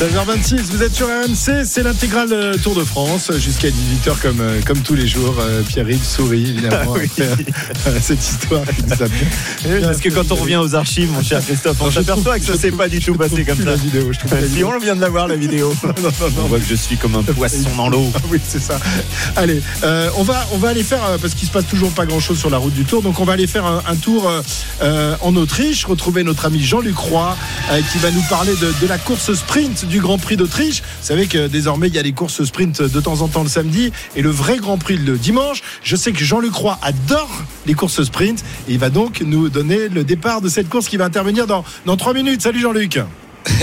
[0.03, 4.61] 16h26, vous êtes sur RMC, c'est l'intégrale euh, Tour de France jusqu'à 18h comme, euh,
[4.67, 5.37] comme tous les jours.
[5.39, 7.09] Euh, Pierre-Yves sourit évidemment Oui.
[8.01, 9.81] cette histoire qui nous a bien.
[9.81, 12.73] Parce que quand on revient aux archives, mon cher Christophe, on s'aperçoit que ça s'est
[12.73, 13.65] pas du tout passé comme ça.
[13.65, 14.73] La vidéo, je trouve Si vidéo.
[14.75, 16.43] on vient de la voir la vidéo, Non, non, non.
[16.47, 18.11] on voit que je suis comme un poisson dans l'eau.
[18.29, 18.81] Oui, c'est ça.
[19.37, 22.19] Allez, euh, on va on va aller faire parce qu'il se passe toujours pas grand
[22.19, 24.29] chose sur la route du Tour, donc on va aller faire un, un tour
[24.83, 27.37] euh, en Autriche, retrouver notre ami Jean-Luc Roy
[27.71, 30.83] euh, qui va nous parler de, de la course sprint du Grand Prix d'Autriche.
[30.83, 33.49] Vous savez que désormais il y a les courses sprint de temps en temps le
[33.49, 35.63] samedi et le vrai Grand Prix le dimanche.
[35.83, 37.31] Je sais que Jean-Luc Roy adore
[37.67, 40.97] les courses sprint et il va donc nous donner le départ de cette course qui
[40.97, 42.43] va intervenir dans dans trois minutes.
[42.43, 42.99] Salut Jean-Luc.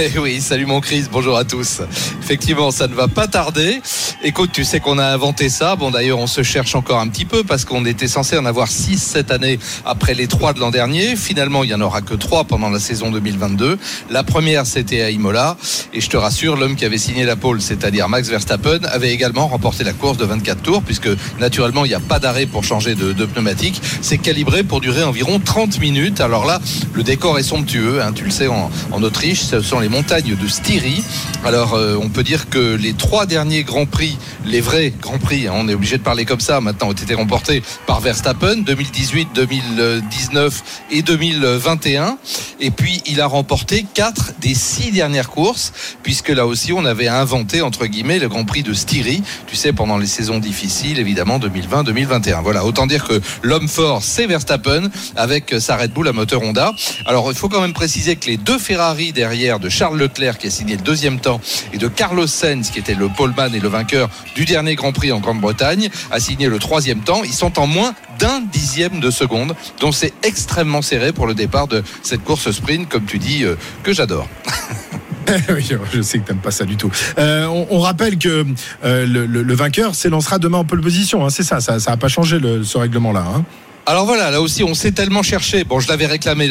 [0.01, 1.81] Eh oui, salut mon Chris, bonjour à tous.
[2.21, 3.81] Effectivement, ça ne va pas tarder.
[4.23, 5.75] Écoute, tu sais qu'on a inventé ça.
[5.75, 8.67] Bon, d'ailleurs, on se cherche encore un petit peu parce qu'on était censé en avoir
[8.67, 11.15] 6 cette année après les 3 de l'an dernier.
[11.15, 13.77] Finalement, il n'y en aura que 3 pendant la saison 2022.
[14.09, 15.57] La première, c'était à Imola.
[15.93, 19.47] Et je te rassure, l'homme qui avait signé la pole, c'est-à-dire Max Verstappen, avait également
[19.47, 22.95] remporté la course de 24 tours puisque naturellement, il n'y a pas d'arrêt pour changer
[22.95, 23.81] de, pneumatique.
[24.01, 26.21] C'est calibré pour durer environ 30 minutes.
[26.21, 26.59] Alors là,
[26.93, 28.01] le décor est somptueux.
[28.01, 31.03] Hein, tu le sais, en Autriche, sont les montagnes de Styrie.
[31.45, 35.47] Alors, euh, on peut dire que les trois derniers grands prix, les vrais grands prix,
[35.47, 39.27] hein, on est obligé de parler comme ça maintenant, ont été remportés par Verstappen 2018,
[39.35, 42.17] 2019 et 2021.
[42.59, 47.07] Et puis, il a remporté quatre des six dernières courses, puisque là aussi, on avait
[47.07, 49.21] inventé entre guillemets le Grand Prix de Styrie.
[49.45, 52.41] Tu sais, pendant les saisons difficiles, évidemment 2020-2021.
[52.41, 56.73] Voilà, autant dire que l'homme fort, c'est Verstappen avec sa Red Bull à moteur Honda.
[57.05, 60.47] Alors, il faut quand même préciser que les deux Ferrari derrière de Charles Leclerc qui
[60.47, 61.41] a signé le deuxième temps
[61.73, 65.11] et de Carlos Sainz qui était le poleman et le vainqueur du dernier Grand Prix
[65.11, 67.23] en Grande-Bretagne a signé le troisième temps.
[67.23, 71.67] Ils sont en moins d'un dixième de seconde, donc c'est extrêmement serré pour le départ
[71.67, 74.27] de cette course sprint, comme tu dis, euh, que j'adore.
[75.27, 76.91] je sais que t'aimes pas ça du tout.
[77.17, 78.45] Euh, on, rappelle que
[78.83, 81.25] euh, le, vainqueur s'élancera demain en pole position.
[81.25, 83.25] Hein, c'est ça, ça n'a pas changé ce règlement-là.
[83.35, 83.45] Hein.
[83.89, 85.63] Alors voilà, là aussi, on s'est tellement cherché.
[85.63, 86.47] Bon, je l'avais réclamé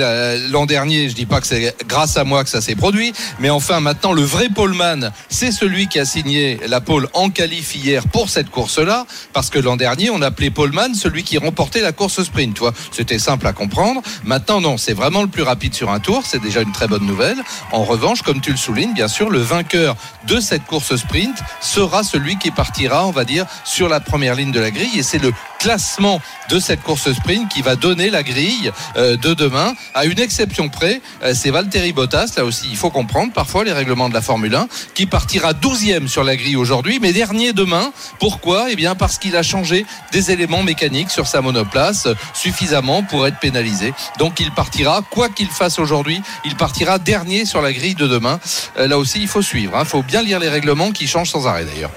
[0.51, 1.09] l'an dernier.
[1.09, 4.13] Je dis pas que c'est grâce à moi que ça s'est produit, mais enfin maintenant,
[4.13, 8.51] le vrai poleman, c'est celui qui a signé la pole en qualif hier pour cette
[8.51, 12.59] course-là, parce que l'an dernier, on appelait poleman celui qui remportait la course sprint.
[12.91, 14.03] C'était simple à comprendre.
[14.25, 16.25] Maintenant, non, c'est vraiment le plus rapide sur un tour.
[16.27, 17.39] C'est déjà une très bonne nouvelle.
[17.71, 19.95] En revanche, comme tu le soulignes, bien sûr, le vainqueur
[20.27, 24.51] de cette course sprint sera celui qui partira, on va dire, sur la première ligne
[24.51, 26.21] de la grille, et c'est le classement
[26.51, 29.75] de cette course sprint qui va donner la grille euh, de demain.
[29.93, 32.33] À une exception près, euh, c'est Valtteri Bottas.
[32.39, 36.09] Là aussi, il faut comprendre parfois les règlements de la Formule 1, qui partira 12e
[36.09, 37.93] sur la grille aujourd'hui, mais dernier demain.
[38.19, 38.71] Pourquoi?
[38.71, 43.27] Eh bien, parce qu'il a changé des éléments mécaniques sur sa monoplace euh, suffisamment pour
[43.27, 43.93] être pénalisé.
[44.19, 48.41] Donc, il partira, quoi qu'il fasse aujourd'hui, il partira dernier sur la grille de demain.
[48.77, 49.75] là aussi, il faut suivre.
[49.77, 49.85] Il hein.
[49.85, 51.91] faut bien lire les règlements qui changent sans arrêt d'ailleurs.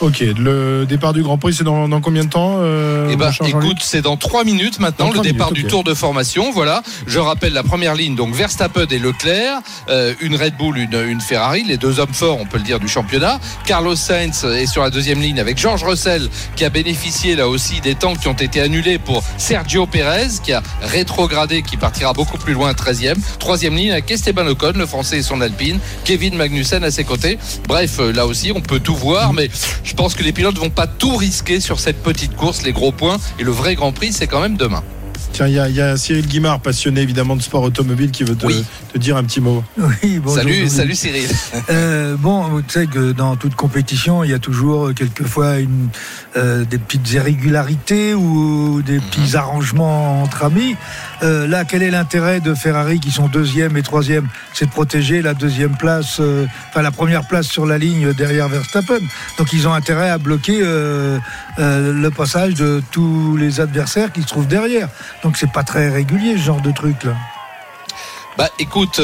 [0.00, 3.30] Ok, le départ du Grand Prix, c'est dans, dans, combien de temps euh, Eh ben,
[3.46, 5.70] écoute, c'est dans 3 minutes maintenant, le départ minutes, du okay.
[5.70, 6.50] Tour de formation.
[6.52, 11.00] Voilà, je rappelle la première ligne, donc Verstappen et Leclerc, euh, une Red Bull, une,
[11.08, 13.38] une, Ferrari, les deux hommes forts, on peut le dire, du championnat.
[13.66, 17.80] Carlos Sainz est sur la deuxième ligne avec George Russell, qui a bénéficié là aussi
[17.80, 22.38] des temps qui ont été annulés pour Sergio Perez, qui a rétrogradé, qui partira beaucoup
[22.38, 23.16] plus loin, 13e.
[23.38, 27.38] Troisième ligne avec Esteban Ocon, le français et son Alpine, Kevin Magnussen à ses côtés.
[27.68, 29.48] Bref, là aussi, on peut tout voir, mais
[29.84, 32.92] je pense que les pilotes vont pas tout risquer sur cette petite course, les gros
[32.92, 33.18] points.
[33.38, 34.82] Et le vrai Grand Prix, c'est quand même demain.
[35.34, 38.46] Tiens, il y, y, a Cyril Guimard, passionné évidemment de sport automobile, qui veut te,
[38.46, 38.64] oui.
[38.92, 39.64] te dire un petit mot.
[39.76, 41.28] Oui, bonjour, salut, salut Cyril.
[41.70, 45.88] Euh, bon, tu sais que dans toute compétition, il y a toujours euh, quelquefois une,
[46.36, 49.36] euh, des petites irrégularités ou des petits mmh.
[49.36, 50.76] arrangements entre amis.
[51.22, 54.28] Euh, là, quel est l'intérêt de Ferrari qui sont deuxième et troisième?
[54.52, 58.48] C'est de protéger la deuxième place, euh, enfin la première place sur la ligne derrière
[58.48, 59.00] Verstappen.
[59.38, 61.18] Donc ils ont intérêt à bloquer euh,
[61.58, 64.88] le passage de tous les adversaires qui se trouvent derrière.
[65.22, 67.14] Donc c'est pas très régulier ce genre de truc là.
[68.36, 68.98] Bah écoute,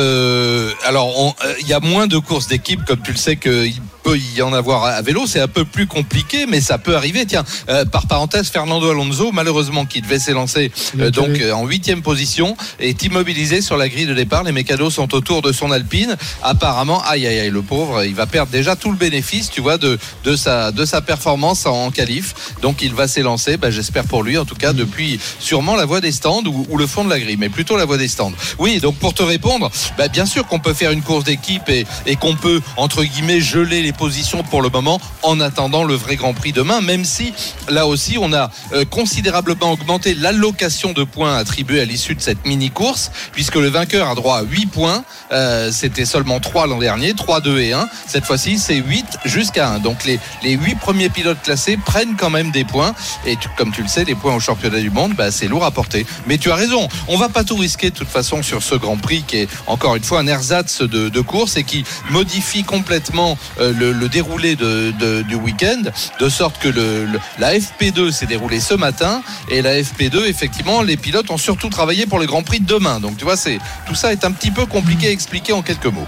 [0.85, 4.43] alors il y a moins de courses d'équipe, comme tu le sais qu'il peut y
[4.43, 7.27] en avoir à vélo, c'est un peu plus compliqué, mais ça peut arriver.
[7.27, 12.03] Tiens, euh, par parenthèse, Fernando Alonso, malheureusement, qui devait s'élancer euh, donc euh, en huitième
[12.03, 14.43] position, est immobilisé sur la grille de départ.
[14.43, 16.17] Les mécanos sont autour de son Alpine.
[16.43, 19.79] Apparemment, aïe aïe aïe, le pauvre, il va perdre déjà tout le bénéfice, tu vois,
[19.79, 22.35] de de sa de sa performance en qualif.
[22.63, 23.57] Donc il va s'élancer.
[23.57, 26.77] Bah, J'espère pour lui, en tout cas, depuis sûrement la voie des stands ou, ou,
[26.77, 28.33] le fond de la grille, mais plutôt la voie des stands.
[28.59, 31.87] Oui, donc pour te répondre, bah, bien sûr qu'on peut faire une course d'équipe et,
[32.07, 36.17] et qu'on peut entre guillemets geler les positions pour le moment en attendant le vrai
[36.17, 37.33] Grand Prix demain, même si
[37.69, 42.45] là aussi on a euh, considérablement augmenté l'allocation de points attribués à l'issue de cette
[42.47, 47.15] mini-course, puisque le vainqueur a droit à 8 points, euh, c'était seulement 3 l'an dernier,
[47.15, 49.79] 3, 2 et 1, cette fois-ci c'est 8 jusqu'à 1.
[49.81, 52.95] Donc les, les 8 premiers pilotes classés prennent quand même des points,
[53.27, 55.71] et comme tu le sais, les points au championnat du monde, bah, c'est lourd à
[55.71, 56.07] porter.
[56.27, 58.97] Mais tu as raison, on va pas tout risquer de toute façon sur ce Grand
[58.97, 63.39] Prix qui est encore une fois un ersatz de, de course et qui modifie complètement
[63.61, 65.83] euh, le, le, déroulé de, de, du week-end,
[66.21, 70.83] de sorte que le, le, la FP2 s'est déroulée ce matin et la FP2, effectivement,
[70.83, 73.01] les pilotes ont surtout travaillé pour le Grand Prix de demain.
[73.01, 75.87] Donc tu vois, c'est tout ça est un petit peu compliqué à expliquer en quelques
[75.87, 76.07] mots.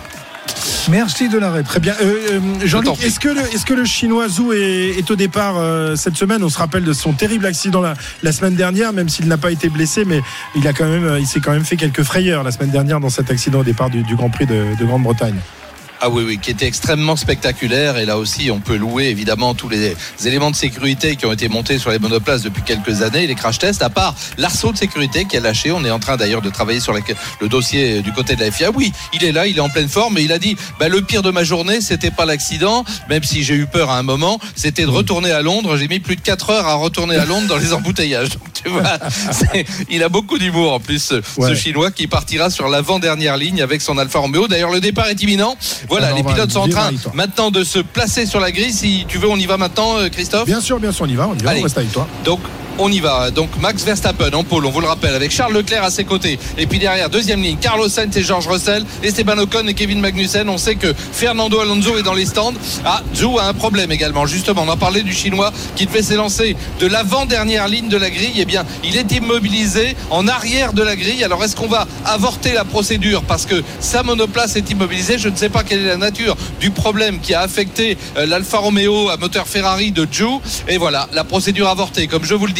[0.91, 1.63] Merci de l'arrêt.
[1.63, 1.95] Très bien.
[2.03, 5.55] Euh, euh, Jean-Luc, est-ce que, le, est que le chinois Zhou est, est au départ
[5.57, 6.43] euh, cette semaine?
[6.43, 9.53] On se rappelle de son terrible accident la, la semaine dernière, même s'il n'a pas
[9.53, 10.21] été blessé, mais
[10.57, 13.11] il, a quand même, il s'est quand même fait quelques frayeurs la semaine dernière dans
[13.11, 15.39] cet accident au départ du, du Grand Prix de, de Grande-Bretagne.
[16.05, 17.97] Ah oui, oui, qui était extrêmement spectaculaire.
[17.97, 21.49] Et là aussi, on peut louer évidemment tous les éléments de sécurité qui ont été
[21.49, 25.27] montés sur les monoplaces depuis quelques années, les crash tests, à part l'arceau de sécurité
[25.27, 25.71] qui a lâché.
[25.71, 28.73] On est en train d'ailleurs de travailler sur le dossier du côté de la FIA.
[28.73, 31.03] Oui, il est là, il est en pleine forme, et il a dit bah, le
[31.03, 34.41] pire de ma journée, c'était pas l'accident, même si j'ai eu peur à un moment,
[34.57, 35.77] c'était de retourner à Londres.
[35.77, 38.31] J'ai mis plus de 4 heures à retourner à Londres dans les embouteillages.
[38.31, 38.99] Donc, tu vois,
[39.89, 41.49] il a beaucoup d'humour en plus, ce, ouais.
[41.51, 44.49] ce Chinois qui partira sur l'avant-dernière ligne avec son Alfa Romeo.
[44.49, 45.57] D'ailleurs, le départ est imminent.
[45.93, 48.73] Voilà, Alors, les pilotes sont en train maintenant de se placer sur la grille.
[48.73, 51.15] Si tu veux, on y va maintenant, euh, Christophe Bien sûr, bien sûr, on y
[51.15, 51.61] va, on y va, Allez.
[51.61, 52.07] on reste avec toi.
[52.25, 52.41] Donc,
[52.79, 53.31] on y va.
[53.31, 56.39] Donc Max Verstappen en pôle, on vous le rappelle, avec Charles Leclerc à ses côtés.
[56.59, 60.49] Et puis derrière, deuxième ligne, Carlos Sainz et George Russell, Esteban Ocon et Kevin Magnussen.
[60.49, 62.55] On sait que Fernando Alonso est dans les stands.
[62.85, 64.27] Ah, Zhou a un problème également.
[64.27, 68.35] Justement, on en parlait du Chinois qui devait s'élancer de l'avant-dernière ligne de la grille.
[68.37, 71.25] Eh bien, il est immobilisé en arrière de la grille.
[71.25, 73.23] Alors, est-ce qu'on va avorter la procédure?
[73.23, 76.71] Parce que sa monoplace est immobilisée Je ne sais pas quelle est la nature du
[76.71, 80.41] problème qui a affecté euh, l'Alfa Romeo à moteur Ferrari de Zhou.
[80.69, 82.07] Et voilà, la procédure avortée.
[82.07, 82.53] Comme je vous le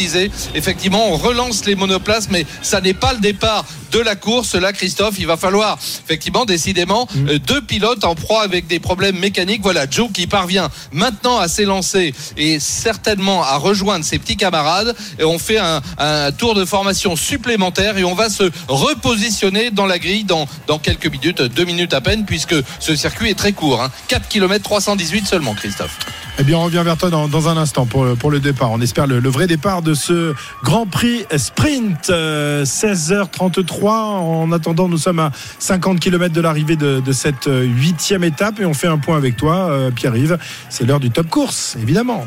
[0.55, 4.55] effectivement, on relance les monoplaces, mais ça n'est pas le départ de la course.
[4.55, 9.17] Là, Christophe, il va falloir effectivement, décidément, euh, deux pilotes en proie avec des problèmes
[9.17, 9.61] mécaniques.
[9.61, 14.95] Voilà, Joe qui parvient maintenant à s'élancer et certainement à rejoindre ses petits camarades.
[15.19, 19.85] Et on fait un, un tour de formation supplémentaire et on va se repositionner dans
[19.85, 23.53] la grille dans, dans quelques minutes, deux minutes à peine, puisque ce circuit est très
[23.53, 23.81] court.
[23.81, 23.91] Hein.
[24.07, 25.97] 4 km 318 seulement, Christophe.
[26.39, 28.71] Eh bien, on revient vers toi dans, dans un instant pour, pour le départ.
[28.71, 32.09] On espère le, le vrai départ de ce Grand Prix Sprint.
[32.09, 33.87] Euh, 16h33.
[33.87, 38.59] En attendant, nous sommes à 50 km de l'arrivée de, de cette euh, huitième étape
[38.59, 40.37] et on fait un point avec toi, euh, Pierre-Yves.
[40.69, 42.25] C'est l'heure du top course, évidemment.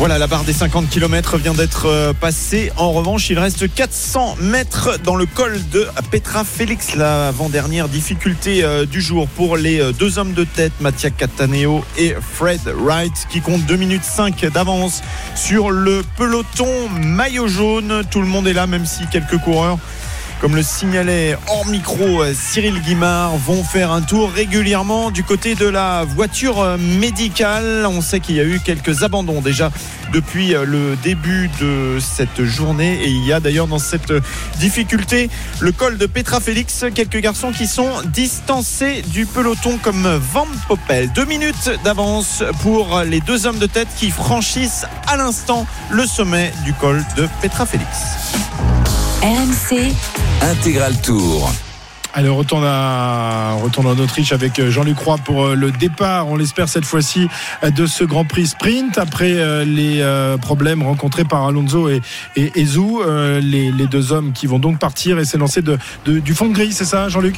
[0.00, 2.72] Voilà, la barre des 50 km vient d'être euh, passée.
[2.78, 8.86] En revanche, il reste 400 mètres dans le col de Petra Félix, l'avant-dernière difficulté euh,
[8.86, 13.42] du jour pour les euh, deux hommes de tête, Mattia Cataneo et Fred Wright, qui
[13.42, 15.02] comptent 2 minutes 5 d'avance
[15.34, 18.00] sur le peloton maillot jaune.
[18.10, 19.76] Tout le monde est là, même si quelques coureurs
[20.40, 25.54] comme le signalait hors micro euh, Cyril Guimard, vont faire un tour régulièrement du côté
[25.54, 27.86] de la voiture euh, médicale.
[27.86, 29.70] On sait qu'il y a eu quelques abandons déjà
[30.12, 34.12] depuis euh, le début de cette journée et il y a d'ailleurs dans cette
[34.58, 35.28] difficulté
[35.60, 41.12] le col de Petra Félix, quelques garçons qui sont distancés du peloton comme Van Poppel.
[41.12, 46.52] Deux minutes d'avance pour les deux hommes de tête qui franchissent à l'instant le sommet
[46.64, 48.79] du col de Petra Félix.
[49.22, 49.92] RMC,
[50.40, 51.52] Intégral Tour.
[52.14, 55.70] Allez, on retourne, à, on retourne en Autriche avec euh, Jean-Luc Roy pour euh, le
[55.70, 57.28] départ, on l'espère cette fois-ci,
[57.62, 58.96] euh, de ce Grand Prix Sprint.
[58.96, 60.02] Après les
[60.40, 62.00] problèmes rencontrés par Alonso et,
[62.34, 66.48] et, les, les deux hommes qui vont donc partir et s'élancer de, de, du fond
[66.48, 67.36] de grille, c'est ça Jean-Luc?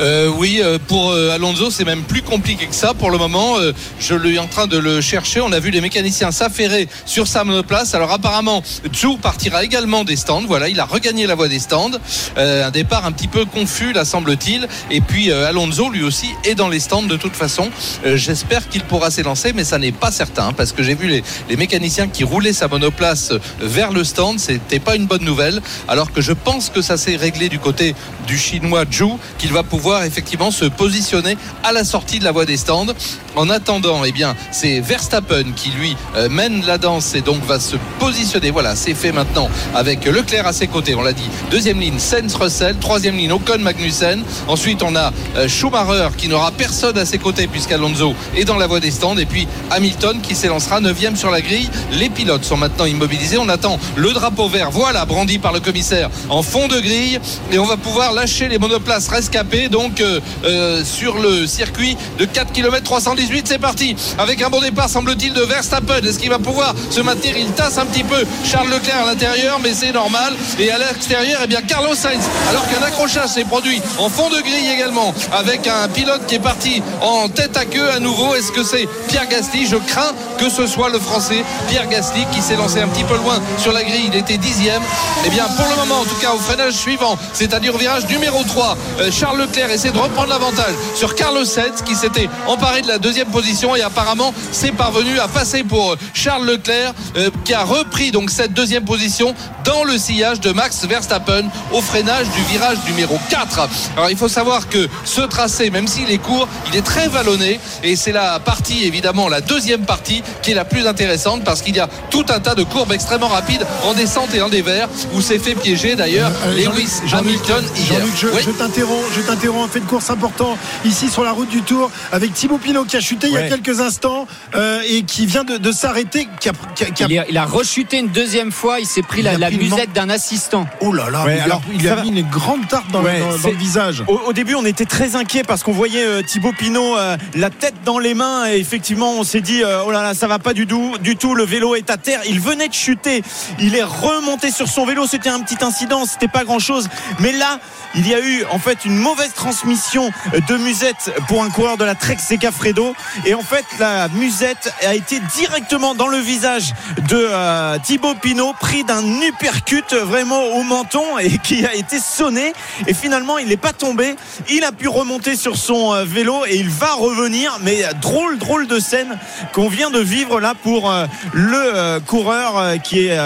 [0.00, 3.56] Euh, oui, euh, pour euh, Alonso, c'est même plus compliqué que ça pour le moment.
[3.98, 5.40] Je suis en train de le chercher.
[5.40, 7.94] On a vu les mécaniciens s'affairer sur sa monoplace.
[7.94, 8.62] Alors apparemment,
[8.94, 10.42] Zhou partira également des stands.
[10.46, 11.90] Voilà, il a regagné la voie des stands.
[12.36, 14.68] Un départ un petit peu confus, là semble-t-il.
[14.90, 17.70] Et puis Alonso, lui aussi, est dans les stands de toute façon.
[18.04, 21.22] J'espère qu'il pourra s'élancer, mais ça n'est pas certain hein, parce que j'ai vu les,
[21.48, 24.38] les mécaniciens qui roulaient sa monoplace vers le stand.
[24.38, 25.60] C'était pas une bonne nouvelle.
[25.88, 27.94] Alors que je pense que ça s'est réglé du côté
[28.26, 32.44] du chinois Zhou, qu'il va pouvoir effectivement se positionner à la sortie de la voie
[32.44, 32.86] des stands.
[33.34, 37.58] En attendant, eh bien, c'est Verstappen qui lui euh, mène la danse et donc va
[37.58, 38.50] se positionner.
[38.50, 40.94] Voilà, c'est fait maintenant avec Leclerc à ses côtés.
[40.94, 41.28] On l'a dit.
[41.50, 42.76] Deuxième ligne, Sainz Russell.
[42.78, 44.22] Troisième ligne, Ocon Magnussen.
[44.48, 48.66] Ensuite, on a euh, Schumacher qui n'aura personne à ses côtés puisqu'Alonso est dans la
[48.66, 49.16] voie des stands.
[49.16, 51.70] Et puis Hamilton qui s'élancera neuvième sur la grille.
[51.92, 53.38] Les pilotes sont maintenant immobilisés.
[53.38, 54.70] On attend le drapeau vert.
[54.70, 57.18] Voilà, brandi par le commissaire en fond de grille.
[57.50, 59.70] Et on va pouvoir lâcher les monoplaces rescapées.
[59.72, 63.48] Donc euh, euh, sur le circuit de 4 km 318.
[63.48, 66.02] C'est parti avec un bon départ, semble-t-il, de Verstappen.
[66.02, 67.38] Est-ce qu'il va pouvoir se maintenir?
[67.38, 70.34] Il tasse un petit peu Charles Leclerc à l'intérieur, mais c'est normal.
[70.58, 72.22] Et à l'extérieur, eh bien Carlos Sainz.
[72.50, 76.38] Alors qu'un accrochage s'est produit en fond de grille également, avec un pilote qui est
[76.38, 78.34] parti en tête à queue à nouveau.
[78.34, 79.66] Est-ce que c'est Pierre Gasly?
[79.66, 83.16] Je crains que ce soit le Français Pierre Gasly qui s'est lancé un petit peu
[83.16, 84.10] loin sur la grille.
[84.12, 84.82] Il était dixième.
[85.24, 88.42] Eh bien, pour le moment, en tout cas, au freinage suivant, c'est-à-dire au virage numéro
[88.44, 92.82] 3, euh, Charles Leclerc Leclerc essaie de reprendre l'avantage sur Carlos Sainz qui s'était emparé
[92.82, 97.54] de la deuxième position et apparemment c'est parvenu à passer pour Charles Leclerc euh, qui
[97.54, 102.42] a repris donc cette deuxième position dans le sillage de Max Verstappen au freinage du
[102.52, 103.68] virage numéro 4.
[103.96, 107.60] Alors il faut savoir que ce tracé, même s'il est court, il est très vallonné
[107.84, 111.76] et c'est la partie évidemment la deuxième partie qui est la plus intéressante parce qu'il
[111.76, 115.20] y a tout un tas de courbes extrêmement rapides en descente et en dévers où
[115.20, 117.86] s'est fait piéger d'ailleurs Euh, Lewis Jean-Luc- Hamilton hier.
[118.00, 118.40] Jean-Luc, je, Oui.
[118.44, 119.51] je t'interromps, je t'interromps.
[119.52, 122.96] Un fait de course important ici sur la route du Tour avec Thibaut Pinot qui
[122.96, 126.26] a chuté il y a quelques instants euh, et qui vient de, de s'arrêter.
[126.40, 128.86] Qui a, qui a- qui a- Il, a, il a rechuté une deuxième fois, il
[128.86, 130.66] s'est pris Il la, pris musette d'un assistant.
[130.80, 133.02] Oh là là, Ouais, il a- alors, il a va- mis une grande tarte dans,
[133.02, 134.02] Ouais, dans- dans c'est- le visage.
[134.08, 137.50] Au, au début, on était très inquiets parce qu'on voyait euh, Thibaut Pinot euh, la
[137.50, 140.38] tête dans les mains et effectivement, on s'est dit euh, oh là là, ça va
[140.38, 141.34] pas du tout, du tout.
[141.34, 142.20] Le vélo est à terre.
[142.28, 143.22] Il venait de chuter.
[143.60, 145.06] Il est remonté sur son vélo.
[145.06, 146.04] C'était un petit incident.
[146.06, 146.88] C'était pas grand chose.
[147.20, 147.58] Mais là,
[147.94, 150.12] il y a eu en fait une mauvaise transmission
[150.48, 152.94] de musette pour un coureur de la Trek Segafredo
[153.26, 156.72] et en fait la musette a été directement dans le visage
[157.08, 162.52] de euh, Thibaut Pinot pris d'un uppercut vraiment au menton et qui a été sonné.
[162.86, 164.14] Et finalement il n'est pas tombé.
[164.48, 167.58] Il a pu remonter sur son euh, vélo et il va revenir.
[167.62, 169.18] Mais drôle drôle de scène
[169.52, 173.18] qu'on vient de vivre là pour euh, le euh, coureur qui est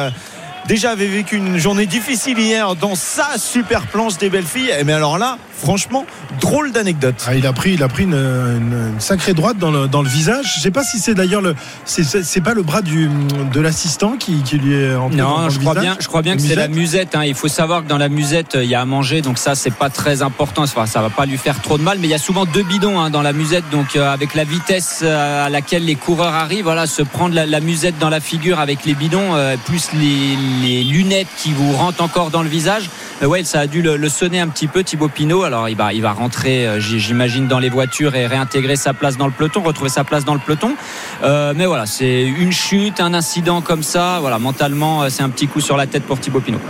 [0.66, 4.72] déjà avait vécu une journée difficile hier dans sa super planche des belles filles.
[4.84, 6.04] Mais alors là, franchement,
[6.40, 7.14] drôle d'anecdote.
[7.26, 10.02] Ah, il a pris, il a pris une, une- une sacrée droite dans le, dans
[10.02, 10.54] le visage.
[10.56, 13.08] Je sais pas si c'est d'ailleurs le, c'est- pas le bras du,
[13.52, 15.82] de l'assistant qui, qui lui est entré Non, dans je le crois visage.
[15.84, 17.14] bien, je crois bien que c'est la musette.
[17.16, 17.24] hein.
[17.24, 19.72] Il faut savoir que dans la musette, il y a à manger, donc ça, c'est
[19.74, 20.62] pas très important.
[20.62, 22.62] Enfin, ça va pas lui faire trop de mal, mais il y a souvent deux
[22.62, 23.64] bidons hein, dans la musette.
[23.70, 27.46] Donc, euh, avec la vitesse euh, à laquelle les coureurs arrivent, voilà, se prendre la,
[27.46, 31.72] la musette dans la figure avec les bidons, euh, plus les, les lunettes qui vous
[31.72, 32.90] rentrent encore dans le visage.
[33.22, 35.42] Euh, ouais, ça a dû le, le sonner un petit peu, Thibaut Pinot.
[35.42, 39.16] Alors, il va, il va rentrer, euh, j'imagine, dans les voitures et réintégrer sa place
[39.16, 40.74] dans le peloton, retrouver sa place dans le peloton.
[41.22, 44.18] Euh, mais voilà, c'est une chute, un incident comme ça.
[44.20, 46.60] Voilà, mentalement, euh, c'est un petit coup sur la tête pour Thibaut Pinot.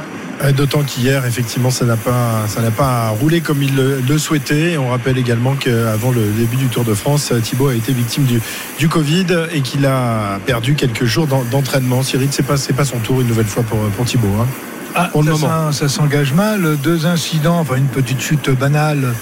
[0.54, 4.76] D'autant qu'hier, effectivement, ça n'a pas, ça n'a pas roulé comme il le, souhaitait.
[4.76, 8.40] On rappelle également qu'avant le début du Tour de France, Thibaut a été victime du,
[8.78, 12.02] du Covid et qu'il a perdu quelques jours d'en- d'entraînement.
[12.02, 14.28] Cyril, c'est pas, c'est pas son tour une nouvelle fois pour, pour Thibaut.
[14.38, 14.46] hein.
[14.94, 15.72] Ah, Pour le ça, moment.
[15.72, 16.76] ça- ça s'engage mal.
[16.82, 19.14] Deux incidents, enfin une petite chute banale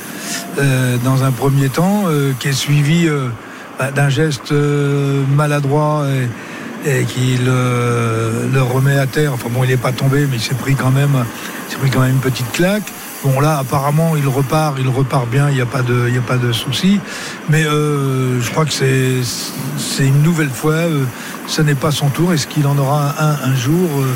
[0.58, 3.28] euh, dans un premier temps, euh, qui est suivie euh,
[3.78, 6.04] bah, d'un geste euh, maladroit
[6.86, 9.32] et, et qui le, le remet à terre.
[9.34, 11.24] Enfin bon, il n'est pas tombé, mais il s'est pris quand même,
[11.68, 12.84] s'est pris quand même une petite claque.
[13.24, 15.48] Bon là, apparemment, il repart, il repart bien.
[15.48, 17.00] Il n'y a pas de, il y a pas de souci.
[17.48, 19.22] Mais euh, je crois que c'est,
[19.78, 20.74] c'est une nouvelle fois.
[20.74, 21.04] euh,
[21.46, 22.32] ce n'est pas son tour.
[22.32, 24.06] Est-ce qu'il en aura un un jour euh,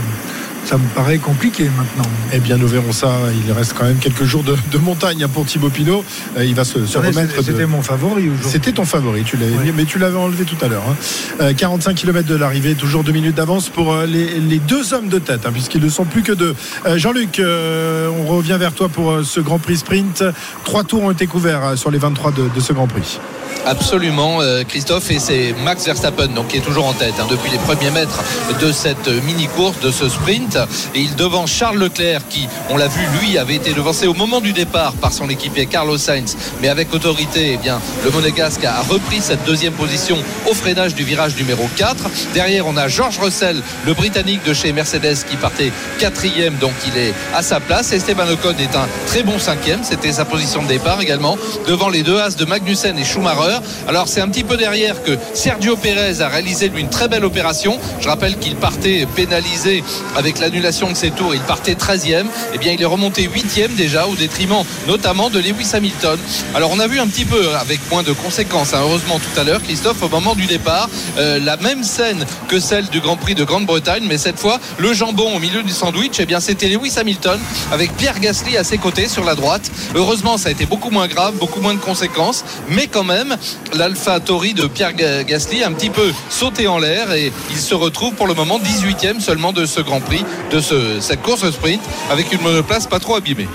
[0.68, 2.10] ça me paraît compliqué maintenant.
[2.32, 3.10] Eh bien, nous verrons ça.
[3.46, 6.04] Il reste quand même quelques jours de, de montagne hein, pour Thibaut Pinot.
[6.36, 7.38] Euh, Il va se, remettre.
[7.38, 8.50] de- C'était mon favori aujourd'hui.
[8.50, 10.82] C'était ton favori, tu l'avais mais tu l'avais enlevé tout à l'heure.
[10.90, 10.96] hein.
[11.40, 15.08] Euh, 45 km de l'arrivée, toujours deux minutes d'avance pour euh, les, les deux hommes
[15.08, 16.54] de tête, hein, puisqu'ils ne sont plus que deux.
[16.96, 20.22] Jean-Luc, on revient vers toi pour ce Grand Prix sprint.
[20.64, 23.18] Trois tours ont été couverts sur les 23 de, de ce Grand Prix.
[23.66, 27.50] Absolument, euh, Christophe, et c'est Max Verstappen donc, qui est toujours en tête hein, depuis
[27.50, 28.22] les premiers mètres
[28.60, 30.56] de cette mini-course, de ce sprint.
[30.94, 34.40] Et il devance Charles Leclerc qui, on l'a vu, lui avait été devancé au moment
[34.40, 36.36] du départ par son équipier Carlos Sainz.
[36.60, 40.16] Mais avec autorité, eh bien, le Monégasque a repris cette deuxième position
[40.50, 42.04] au freinage du virage numéro 4.
[42.34, 46.98] Derrière, on a George Russell, le Britannique de chez Mercedes qui partait quatrième, donc il
[46.98, 47.92] est à sa place.
[47.92, 52.02] Esteban Ocon est un très bon cinquième, c'était sa position de départ également, devant les
[52.02, 53.37] deux as de Magnussen et Schumacher.
[53.86, 57.24] Alors c'est un petit peu derrière que Sergio Pérez a réalisé lui une très belle
[57.24, 57.78] opération.
[58.00, 59.84] Je rappelle qu'il partait pénalisé
[60.16, 62.26] avec l'annulation de ses tours, il partait 13e.
[62.54, 66.18] Eh bien il est remonté 8e déjà au détriment notamment de Lewis Hamilton.
[66.54, 69.44] Alors on a vu un petit peu avec moins de conséquences, hein, heureusement tout à
[69.44, 73.34] l'heure, Christophe, au moment du départ, euh, la même scène que celle du Grand Prix
[73.34, 76.94] de Grande-Bretagne, mais cette fois le jambon au milieu du sandwich, eh bien c'était Lewis
[76.98, 77.38] Hamilton
[77.72, 79.70] avec Pierre Gasly à ses côtés sur la droite.
[79.94, 83.27] Heureusement ça a été beaucoup moins grave, beaucoup moins de conséquences, mais quand même
[83.76, 87.74] l'Alpha Tori de Pierre Ga- Gasly un petit peu sauté en l'air et il se
[87.74, 91.80] retrouve pour le moment 18e seulement de ce Grand Prix, de ce- cette course sprint
[92.10, 93.48] avec une monoplace pas trop abîmée.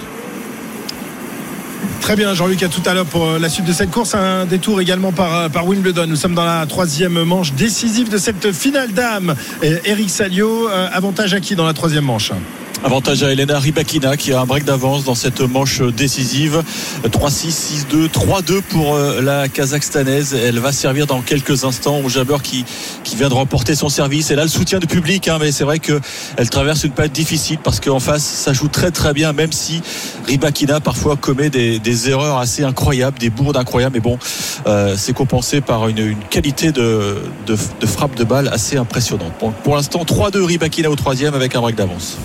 [2.01, 4.13] Très bien, Jean-Luc, à tout à l'heure pour euh, la suite de cette course.
[4.13, 6.05] Un détour également par, euh, par Wimbledon.
[6.05, 9.35] Nous sommes dans la troisième manche décisive de cette finale d'âme.
[9.61, 12.31] Eric Salio, euh, avantage acquis dans la troisième manche.
[12.83, 16.61] Avantage à Elena Rybakina qui a un break d'avance dans cette manche décisive.
[17.05, 20.33] 3-6, 6-2, 3-2 pour euh, la Kazakhstanaise.
[20.33, 22.65] Elle va servir dans quelques instants au Jabber qui,
[23.05, 24.31] qui vient de remporter son service.
[24.31, 27.57] Elle a le soutien du public, hein, mais c'est vrai qu'elle traverse une période difficile
[27.63, 29.81] parce qu'en face, ça joue très très bien, même si
[30.27, 33.95] Rybakina parfois commet des, des erreurs assez incroyables, des bourdes incroyables.
[33.95, 34.19] Mais bon,
[34.67, 37.15] euh, c'est compensé par une, une qualité de,
[37.47, 39.31] de, de, frappe de balle assez impressionnante.
[39.39, 42.17] Pour, pour l'instant, 3-2 Rybakina au troisième avec un break d'avance.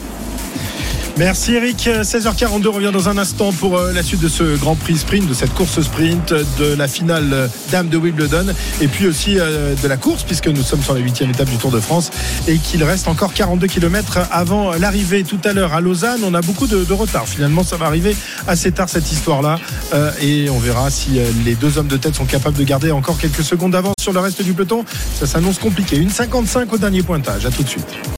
[1.19, 1.89] Merci Eric.
[2.03, 5.35] 16h42 revient dans un instant pour euh, la suite de ce Grand Prix sprint, de
[5.35, 8.47] cette course sprint, de la finale euh, Dame de Wimbledon
[8.81, 11.57] et puis aussi euh, de la course puisque nous sommes sur la huitième étape du
[11.57, 12.13] Tour de France
[12.47, 16.21] et qu'il reste encore 42 km avant l'arrivée tout à l'heure à Lausanne.
[16.25, 17.27] On a beaucoup de, de, retard.
[17.27, 18.17] Finalement, ça va arriver
[18.47, 19.59] assez tard cette histoire-là
[20.23, 23.43] et on verra si les deux hommes de tête sont capables de garder encore quelques
[23.43, 24.85] secondes d'avance sur le reste du peloton.
[25.19, 25.97] Ça s'annonce compliqué.
[25.97, 27.45] Une 55 au dernier pointage.
[27.45, 28.18] À tout de suite.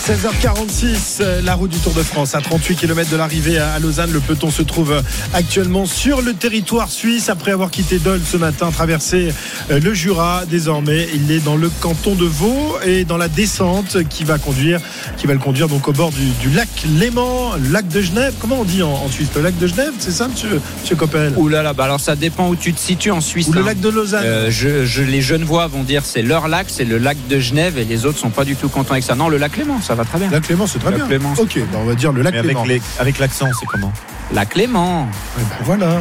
[0.00, 4.10] 16h46, la route du Tour de France à 38 km de l'arrivée à Lausanne.
[4.10, 5.02] Le peloton se trouve
[5.34, 9.28] actuellement sur le territoire suisse après avoir quitté Dole ce matin, traversé
[9.68, 10.44] le Jura.
[10.50, 14.80] Désormais, il est dans le canton de Vaud et dans la descente qui va conduire,
[15.18, 18.32] qui va le conduire donc au bord du, du lac Léman, lac de Genève.
[18.40, 19.28] Comment on dit en, en Suisse?
[19.36, 21.34] Le lac de Genève, c'est ça, monsieur, monsieur Coppel?
[21.36, 23.48] Ouh là là, bah alors ça dépend où tu te situes en Suisse.
[23.48, 23.66] Ou le hein.
[23.66, 24.24] lac de Lausanne.
[24.24, 27.76] Euh, je, je, les Genevois vont dire c'est leur lac, c'est le lac de Genève
[27.76, 29.14] et les autres sont pas du tout contents avec ça.
[29.14, 30.30] Non, le lac Léman, ça va très bien.
[30.30, 31.06] Lac Léman, c'est très bien.
[31.38, 32.34] Ok, bah on va dire le lac
[32.64, 33.92] les- avec l'accent, c'est comment?
[34.32, 35.08] Lac Léman.
[35.38, 35.98] Eh ben voilà,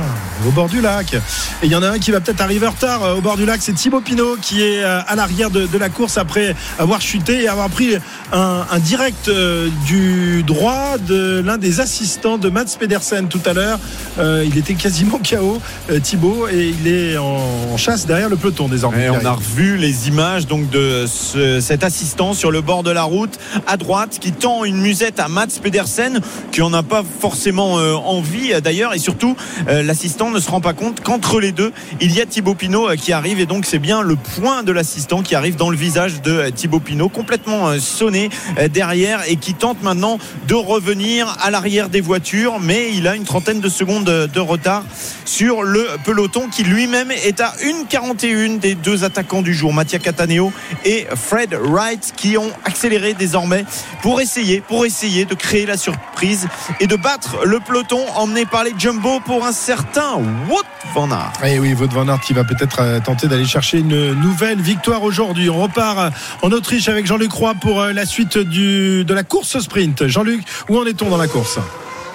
[0.48, 1.14] au bord du lac.
[1.16, 1.20] Et
[1.66, 3.46] il y en a un qui va peut-être arriver en retard euh, au bord du
[3.46, 7.02] lac, c'est Thibaut Pinot qui est euh, à l'arrière de, de la course après avoir
[7.02, 7.96] chuté et avoir pris
[8.32, 13.54] un, un direct euh, du droit de l'un des assistants de Mats Pedersen tout à
[13.54, 13.80] l'heure.
[14.20, 15.60] Euh, il était quasiment KO,
[16.04, 17.40] Thibaut, et il est en,
[17.74, 19.06] en chasse derrière le peloton désormais.
[19.06, 22.92] Et on a revu les images donc de ce- cet assistant sur le bord de
[22.92, 26.20] la route à droite qui tend une musette à Mats Pedersen
[26.52, 29.36] qui en a pas forcément euh, envie d'ailleurs et surtout
[29.70, 32.90] euh, l'assistant ne se rend pas compte qu'entre les deux il y a Thibaut Pinot
[32.90, 35.78] euh, qui arrive et donc c'est bien le point de l'assistant qui arrive dans le
[35.78, 40.56] visage de euh, Thibaut Pinot complètement euh, sonné euh, derrière et qui tente maintenant de
[40.56, 44.84] revenir à l'arrière des voitures mais il a une trentaine de secondes de retard
[45.24, 50.52] sur le peloton qui lui-même est à 1,41 des deux attaquants du jour, Mattia Cataneo
[50.84, 53.64] et Fred Wright, qui ont accéléré désormais
[54.02, 56.48] pour essayer, pour essayer de créer la surprise
[56.80, 60.16] et de battre le peloton emmené par les Jumbo pour un certain
[60.50, 61.34] Wout van Aert.
[61.44, 64.62] Et Eh oui, Wout van Aert qui va peut-être euh, tenter d'aller chercher une nouvelle
[64.62, 65.50] victoire aujourd'hui.
[65.50, 66.10] On repart euh,
[66.42, 70.08] en Autriche avec Jean-Luc Roy pour euh, la suite de la course sprint.
[70.08, 71.60] Jean-Luc, où en est-on dans la course?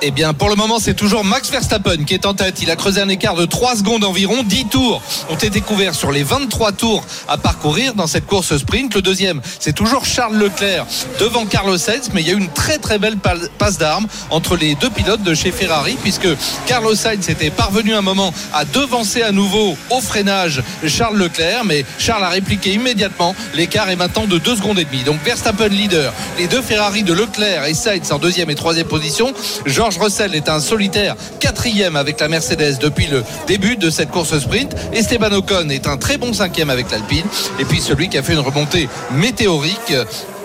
[0.06, 2.60] Eh bien, pour le moment, c'est toujours Max Verstappen qui est en tête.
[2.60, 4.42] Il a creusé un écart de 3 secondes environ.
[4.42, 5.00] 10 tours
[5.30, 8.94] ont été couverts sur les 23 tours à parcourir dans cette course sprint.
[8.94, 10.84] Le deuxième, c'est toujours Charles Leclerc
[11.18, 12.10] devant Carlos Sainz.
[12.12, 15.22] Mais il y a eu une très très belle passe d'armes entre les deux pilotes
[15.22, 16.28] de chez Ferrari puisque
[16.66, 21.64] Carlos Sainz était parvenu un moment à devancer à nouveau au freinage Charles Leclerc.
[21.64, 23.34] Mais Charles a répliqué immédiatement.
[23.54, 25.02] L'écart est maintenant de 2 secondes et demie.
[25.02, 26.12] Donc Verstappen leader.
[26.36, 29.32] Les deux Ferrari de Leclerc et Sainz en deuxième et troisième position.
[29.64, 34.38] George Russell est un solitaire quatrième avec la Mercedes depuis le début de cette course
[34.38, 34.74] sprint.
[34.92, 37.26] Esteban Ocon est un très bon cinquième avec l'Alpine.
[37.58, 39.92] Et puis celui qui a fait une remontée météorique.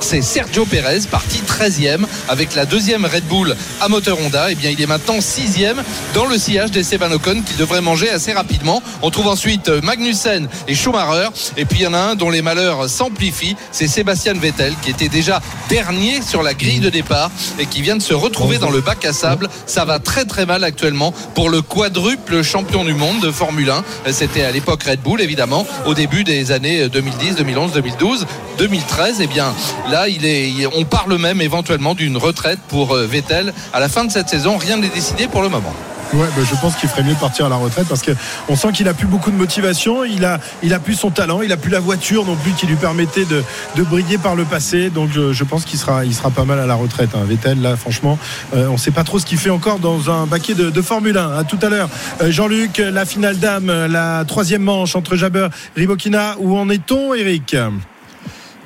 [0.01, 4.51] C'est Sergio Perez, parti 13e avec la deuxième Red Bull à moteur Honda.
[4.51, 5.75] Et bien, il est maintenant 6e
[6.13, 8.81] dans le sillage d'Esteban Ocon qu'il devrait manger assez rapidement.
[9.01, 11.29] On trouve ensuite Magnussen et Schumacher.
[11.57, 13.57] Et puis, il y en a un dont les malheurs s'amplifient.
[13.71, 17.29] C'est Sébastien Vettel qui était déjà dernier sur la grille de départ
[17.59, 19.38] et qui vient de se retrouver dans le bac à sable.
[19.65, 24.11] Ça va très très mal actuellement pour le quadruple champion du monde de Formule 1.
[24.11, 28.25] C'était à l'époque Red Bull, évidemment, au début des années 2010, 2011, 2012,
[28.57, 29.21] 2013.
[29.21, 29.53] Et bien,
[29.89, 30.05] là,
[30.75, 34.57] on parle même éventuellement d'une retraite pour euh, Vettel à la fin de cette saison.
[34.57, 35.73] Rien n'est décidé pour le moment.
[36.13, 38.11] Ouais, bah, je pense qu'il ferait mieux de partir à la retraite parce que
[38.47, 41.41] on sent qu'il a plus beaucoup de motivation, il a, il a plus son talent,
[41.41, 43.43] il a plus la voiture non plus qui lui permettait de,
[43.75, 44.89] de briller par le passé.
[44.89, 47.11] Donc je, pense qu'il sera, il sera pas mal à la retraite.
[47.13, 47.25] Hein.
[47.27, 48.17] Vettel, là, franchement,
[48.55, 51.37] euh, on sait pas trop ce qu'il fait encore dans un baquet de, Formule 1.
[51.37, 51.89] À tout à l'heure,
[52.21, 56.35] Euh, Jean-Luc, la finale dame, la troisième manche entre Jabber, Ribokina.
[56.39, 57.55] Où en est-on, Eric?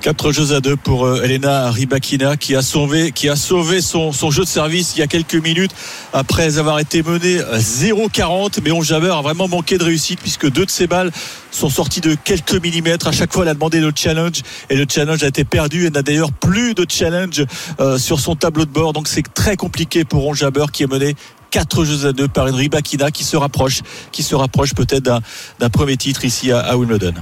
[0.03, 4.11] 4 jeux à 2 pour euh, Elena Rybakina qui a sauvé, qui a sauvé son,
[4.11, 5.71] jeu de service il y a quelques minutes
[6.11, 8.59] après avoir été mené euh, 0,40.
[8.65, 11.09] Mais on Jabber a vraiment manqué de réussite puisque deux de ses balles
[11.51, 13.07] sont sorties de quelques millimètres.
[13.07, 15.85] À chaque fois, elle a demandé le challenge et le challenge a été perdu.
[15.85, 17.41] Elle n'a d'ailleurs plus de challenge
[17.79, 18.91] euh, sur son tableau de bord.
[18.91, 21.15] Donc c'est très compliqué pour Ron Jabber qui est mené
[21.51, 23.79] 4 jeux à 2 par une Rybakina qui se rapproche,
[24.11, 25.21] qui se rapproche peut-être d'un
[25.61, 27.13] d'un premier titre ici à, à Wimbledon.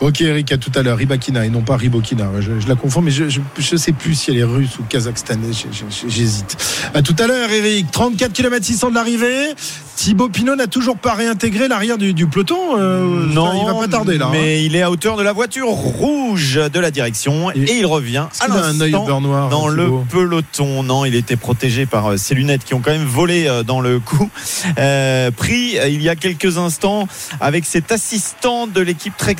[0.00, 0.96] Ok, Eric, à tout à l'heure.
[0.96, 2.30] Ribakina et non pas Ribokina.
[2.40, 5.64] Je, je la confonds, mais je ne sais plus si elle est russe ou kazakhstanaise.
[6.08, 6.56] J'hésite.
[6.94, 7.90] À tout à l'heure, Eric.
[7.90, 9.54] 34 km 600 de l'arrivée.
[9.96, 12.78] Thibaut Pinot n'a toujours pas réintégré l'arrière du, du peloton.
[12.78, 14.28] euh, Non, il va pas tarder là.
[14.28, 14.32] hein.
[14.32, 18.24] Mais il est à hauteur de la voiture rouge de la direction et, il revient
[18.40, 20.82] à a un œil noir, dans hein, le peloton?
[20.82, 23.82] Non, il était protégé par euh, ses lunettes qui ont quand même volé euh, dans
[23.82, 24.30] le coup.
[24.78, 27.06] Euh, pris il y a quelques instants
[27.38, 29.36] avec cet assistant de l'équipe Trek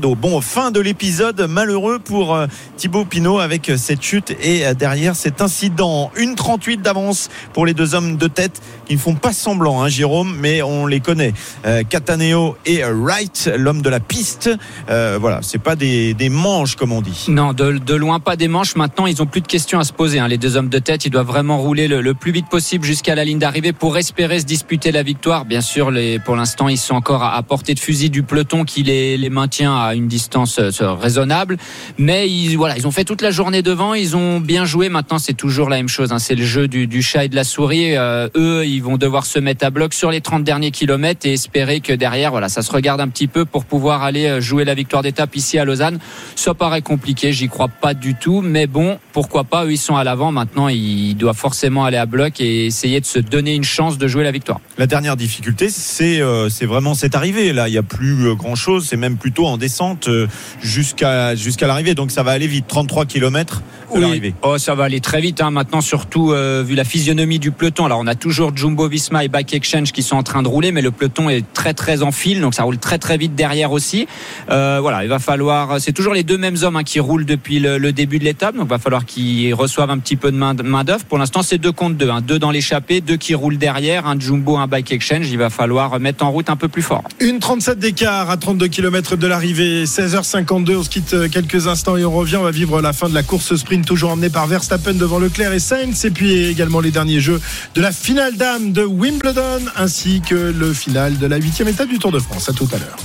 [0.00, 2.46] Bon, fin de l'épisode malheureux pour euh,
[2.78, 6.10] Thibaut Pinot avec euh, cette chute et euh, derrière cet incident.
[6.16, 8.62] Une 38 d'avance pour les deux hommes de tête
[8.96, 11.32] ne font pas semblant, hein, Jérôme, mais on les connaît.
[11.66, 14.50] Euh, Cataneo et Wright, l'homme de la piste.
[14.88, 17.26] Euh, voilà, c'est pas des, des manches comme on dit.
[17.28, 18.76] Non, de, de loin pas des manches.
[18.76, 20.18] Maintenant, ils ont plus de questions à se poser.
[20.18, 20.28] hein.
[20.28, 23.14] Les deux hommes de tête, ils doivent vraiment rouler le, le plus vite possible jusqu'à
[23.14, 25.44] la ligne d'arrivée pour espérer se disputer la victoire.
[25.44, 25.92] Bien sûr,
[26.24, 29.30] pour l'instant, ils sont encore à, à portée de fusil du peloton qui les, les
[29.30, 31.56] maintient à une distance euh, raisonnable.
[31.98, 33.94] Mais ils, voilà, ils ont fait toute la journée devant.
[33.94, 34.88] Ils ont bien joué.
[34.88, 36.12] Maintenant, c'est toujours la même chose.
[36.12, 36.18] hein.
[36.18, 37.96] C'est le jeu du, du chat et de la souris.
[37.96, 41.32] Euh, eux, ils vont devoir se mettre à bloc sur les 30 derniers kilomètres et
[41.32, 44.64] espérer que derrière, voilà, ça se regarde un petit peu pour pouvoir aller euh, jouer
[44.64, 45.98] la victoire d'étape ici à Lausanne.
[46.36, 49.96] Ça paraît compliqué, j'y crois pas du tout, mais bon, pourquoi pas, eux ils sont
[49.96, 53.64] à l'avant, maintenant ils doivent forcément aller à bloc et essayer de se donner une
[53.64, 54.60] chance de jouer la victoire.
[54.78, 57.52] La dernière difficulté, c'est euh, c'est vraiment cette arrivée.
[57.52, 58.86] Là, il n'y a plus grand chose.
[58.88, 60.26] C'est même plutôt en descente euh,
[60.62, 61.94] jusqu'à jusqu'à l'arrivée.
[61.94, 62.66] Donc ça va aller vite.
[62.66, 63.62] 33 km
[63.94, 64.34] de l'arrivée.
[64.42, 65.50] Oh, ça va aller très vite hein.
[65.50, 67.84] maintenant, surtout euh, vu la physionomie du peloton.
[67.84, 70.70] Alors on a toujours Jumbo Visma et Bike Exchange qui sont en train de rouler,
[70.70, 73.72] mais le peloton est très très en file, donc ça roule très très vite derrière
[73.72, 74.06] aussi.
[74.48, 75.80] Euh, voilà, il va falloir.
[75.80, 78.54] C'est toujours les deux mêmes hommes hein, qui roulent depuis le, le début de l'étape,
[78.54, 81.04] donc il va falloir qu'ils reçoivent un petit peu de main, main d'œuvre.
[81.04, 82.20] Pour l'instant, c'est deux contre deux, hein.
[82.20, 85.28] deux dans l'échappée, deux qui roulent derrière, un Jumbo, un Bike Exchange.
[85.28, 87.02] Il va falloir mettre en route un peu plus fort.
[87.18, 90.76] Une 37 d'écart à 32 km de l'arrivée, 16h52.
[90.76, 92.36] On se quitte euh, quelques instants et on revient.
[92.36, 95.52] On va vivre la fin de la course sprint, toujours emmenée par Verstappen devant Leclerc
[95.52, 96.04] et Sainz.
[96.04, 97.40] Et puis également les derniers jeux
[97.74, 102.12] de la finale de Wimbledon, ainsi que le final de la huitième étape du Tour
[102.12, 102.48] de France.
[102.48, 102.96] À tout à l'heure.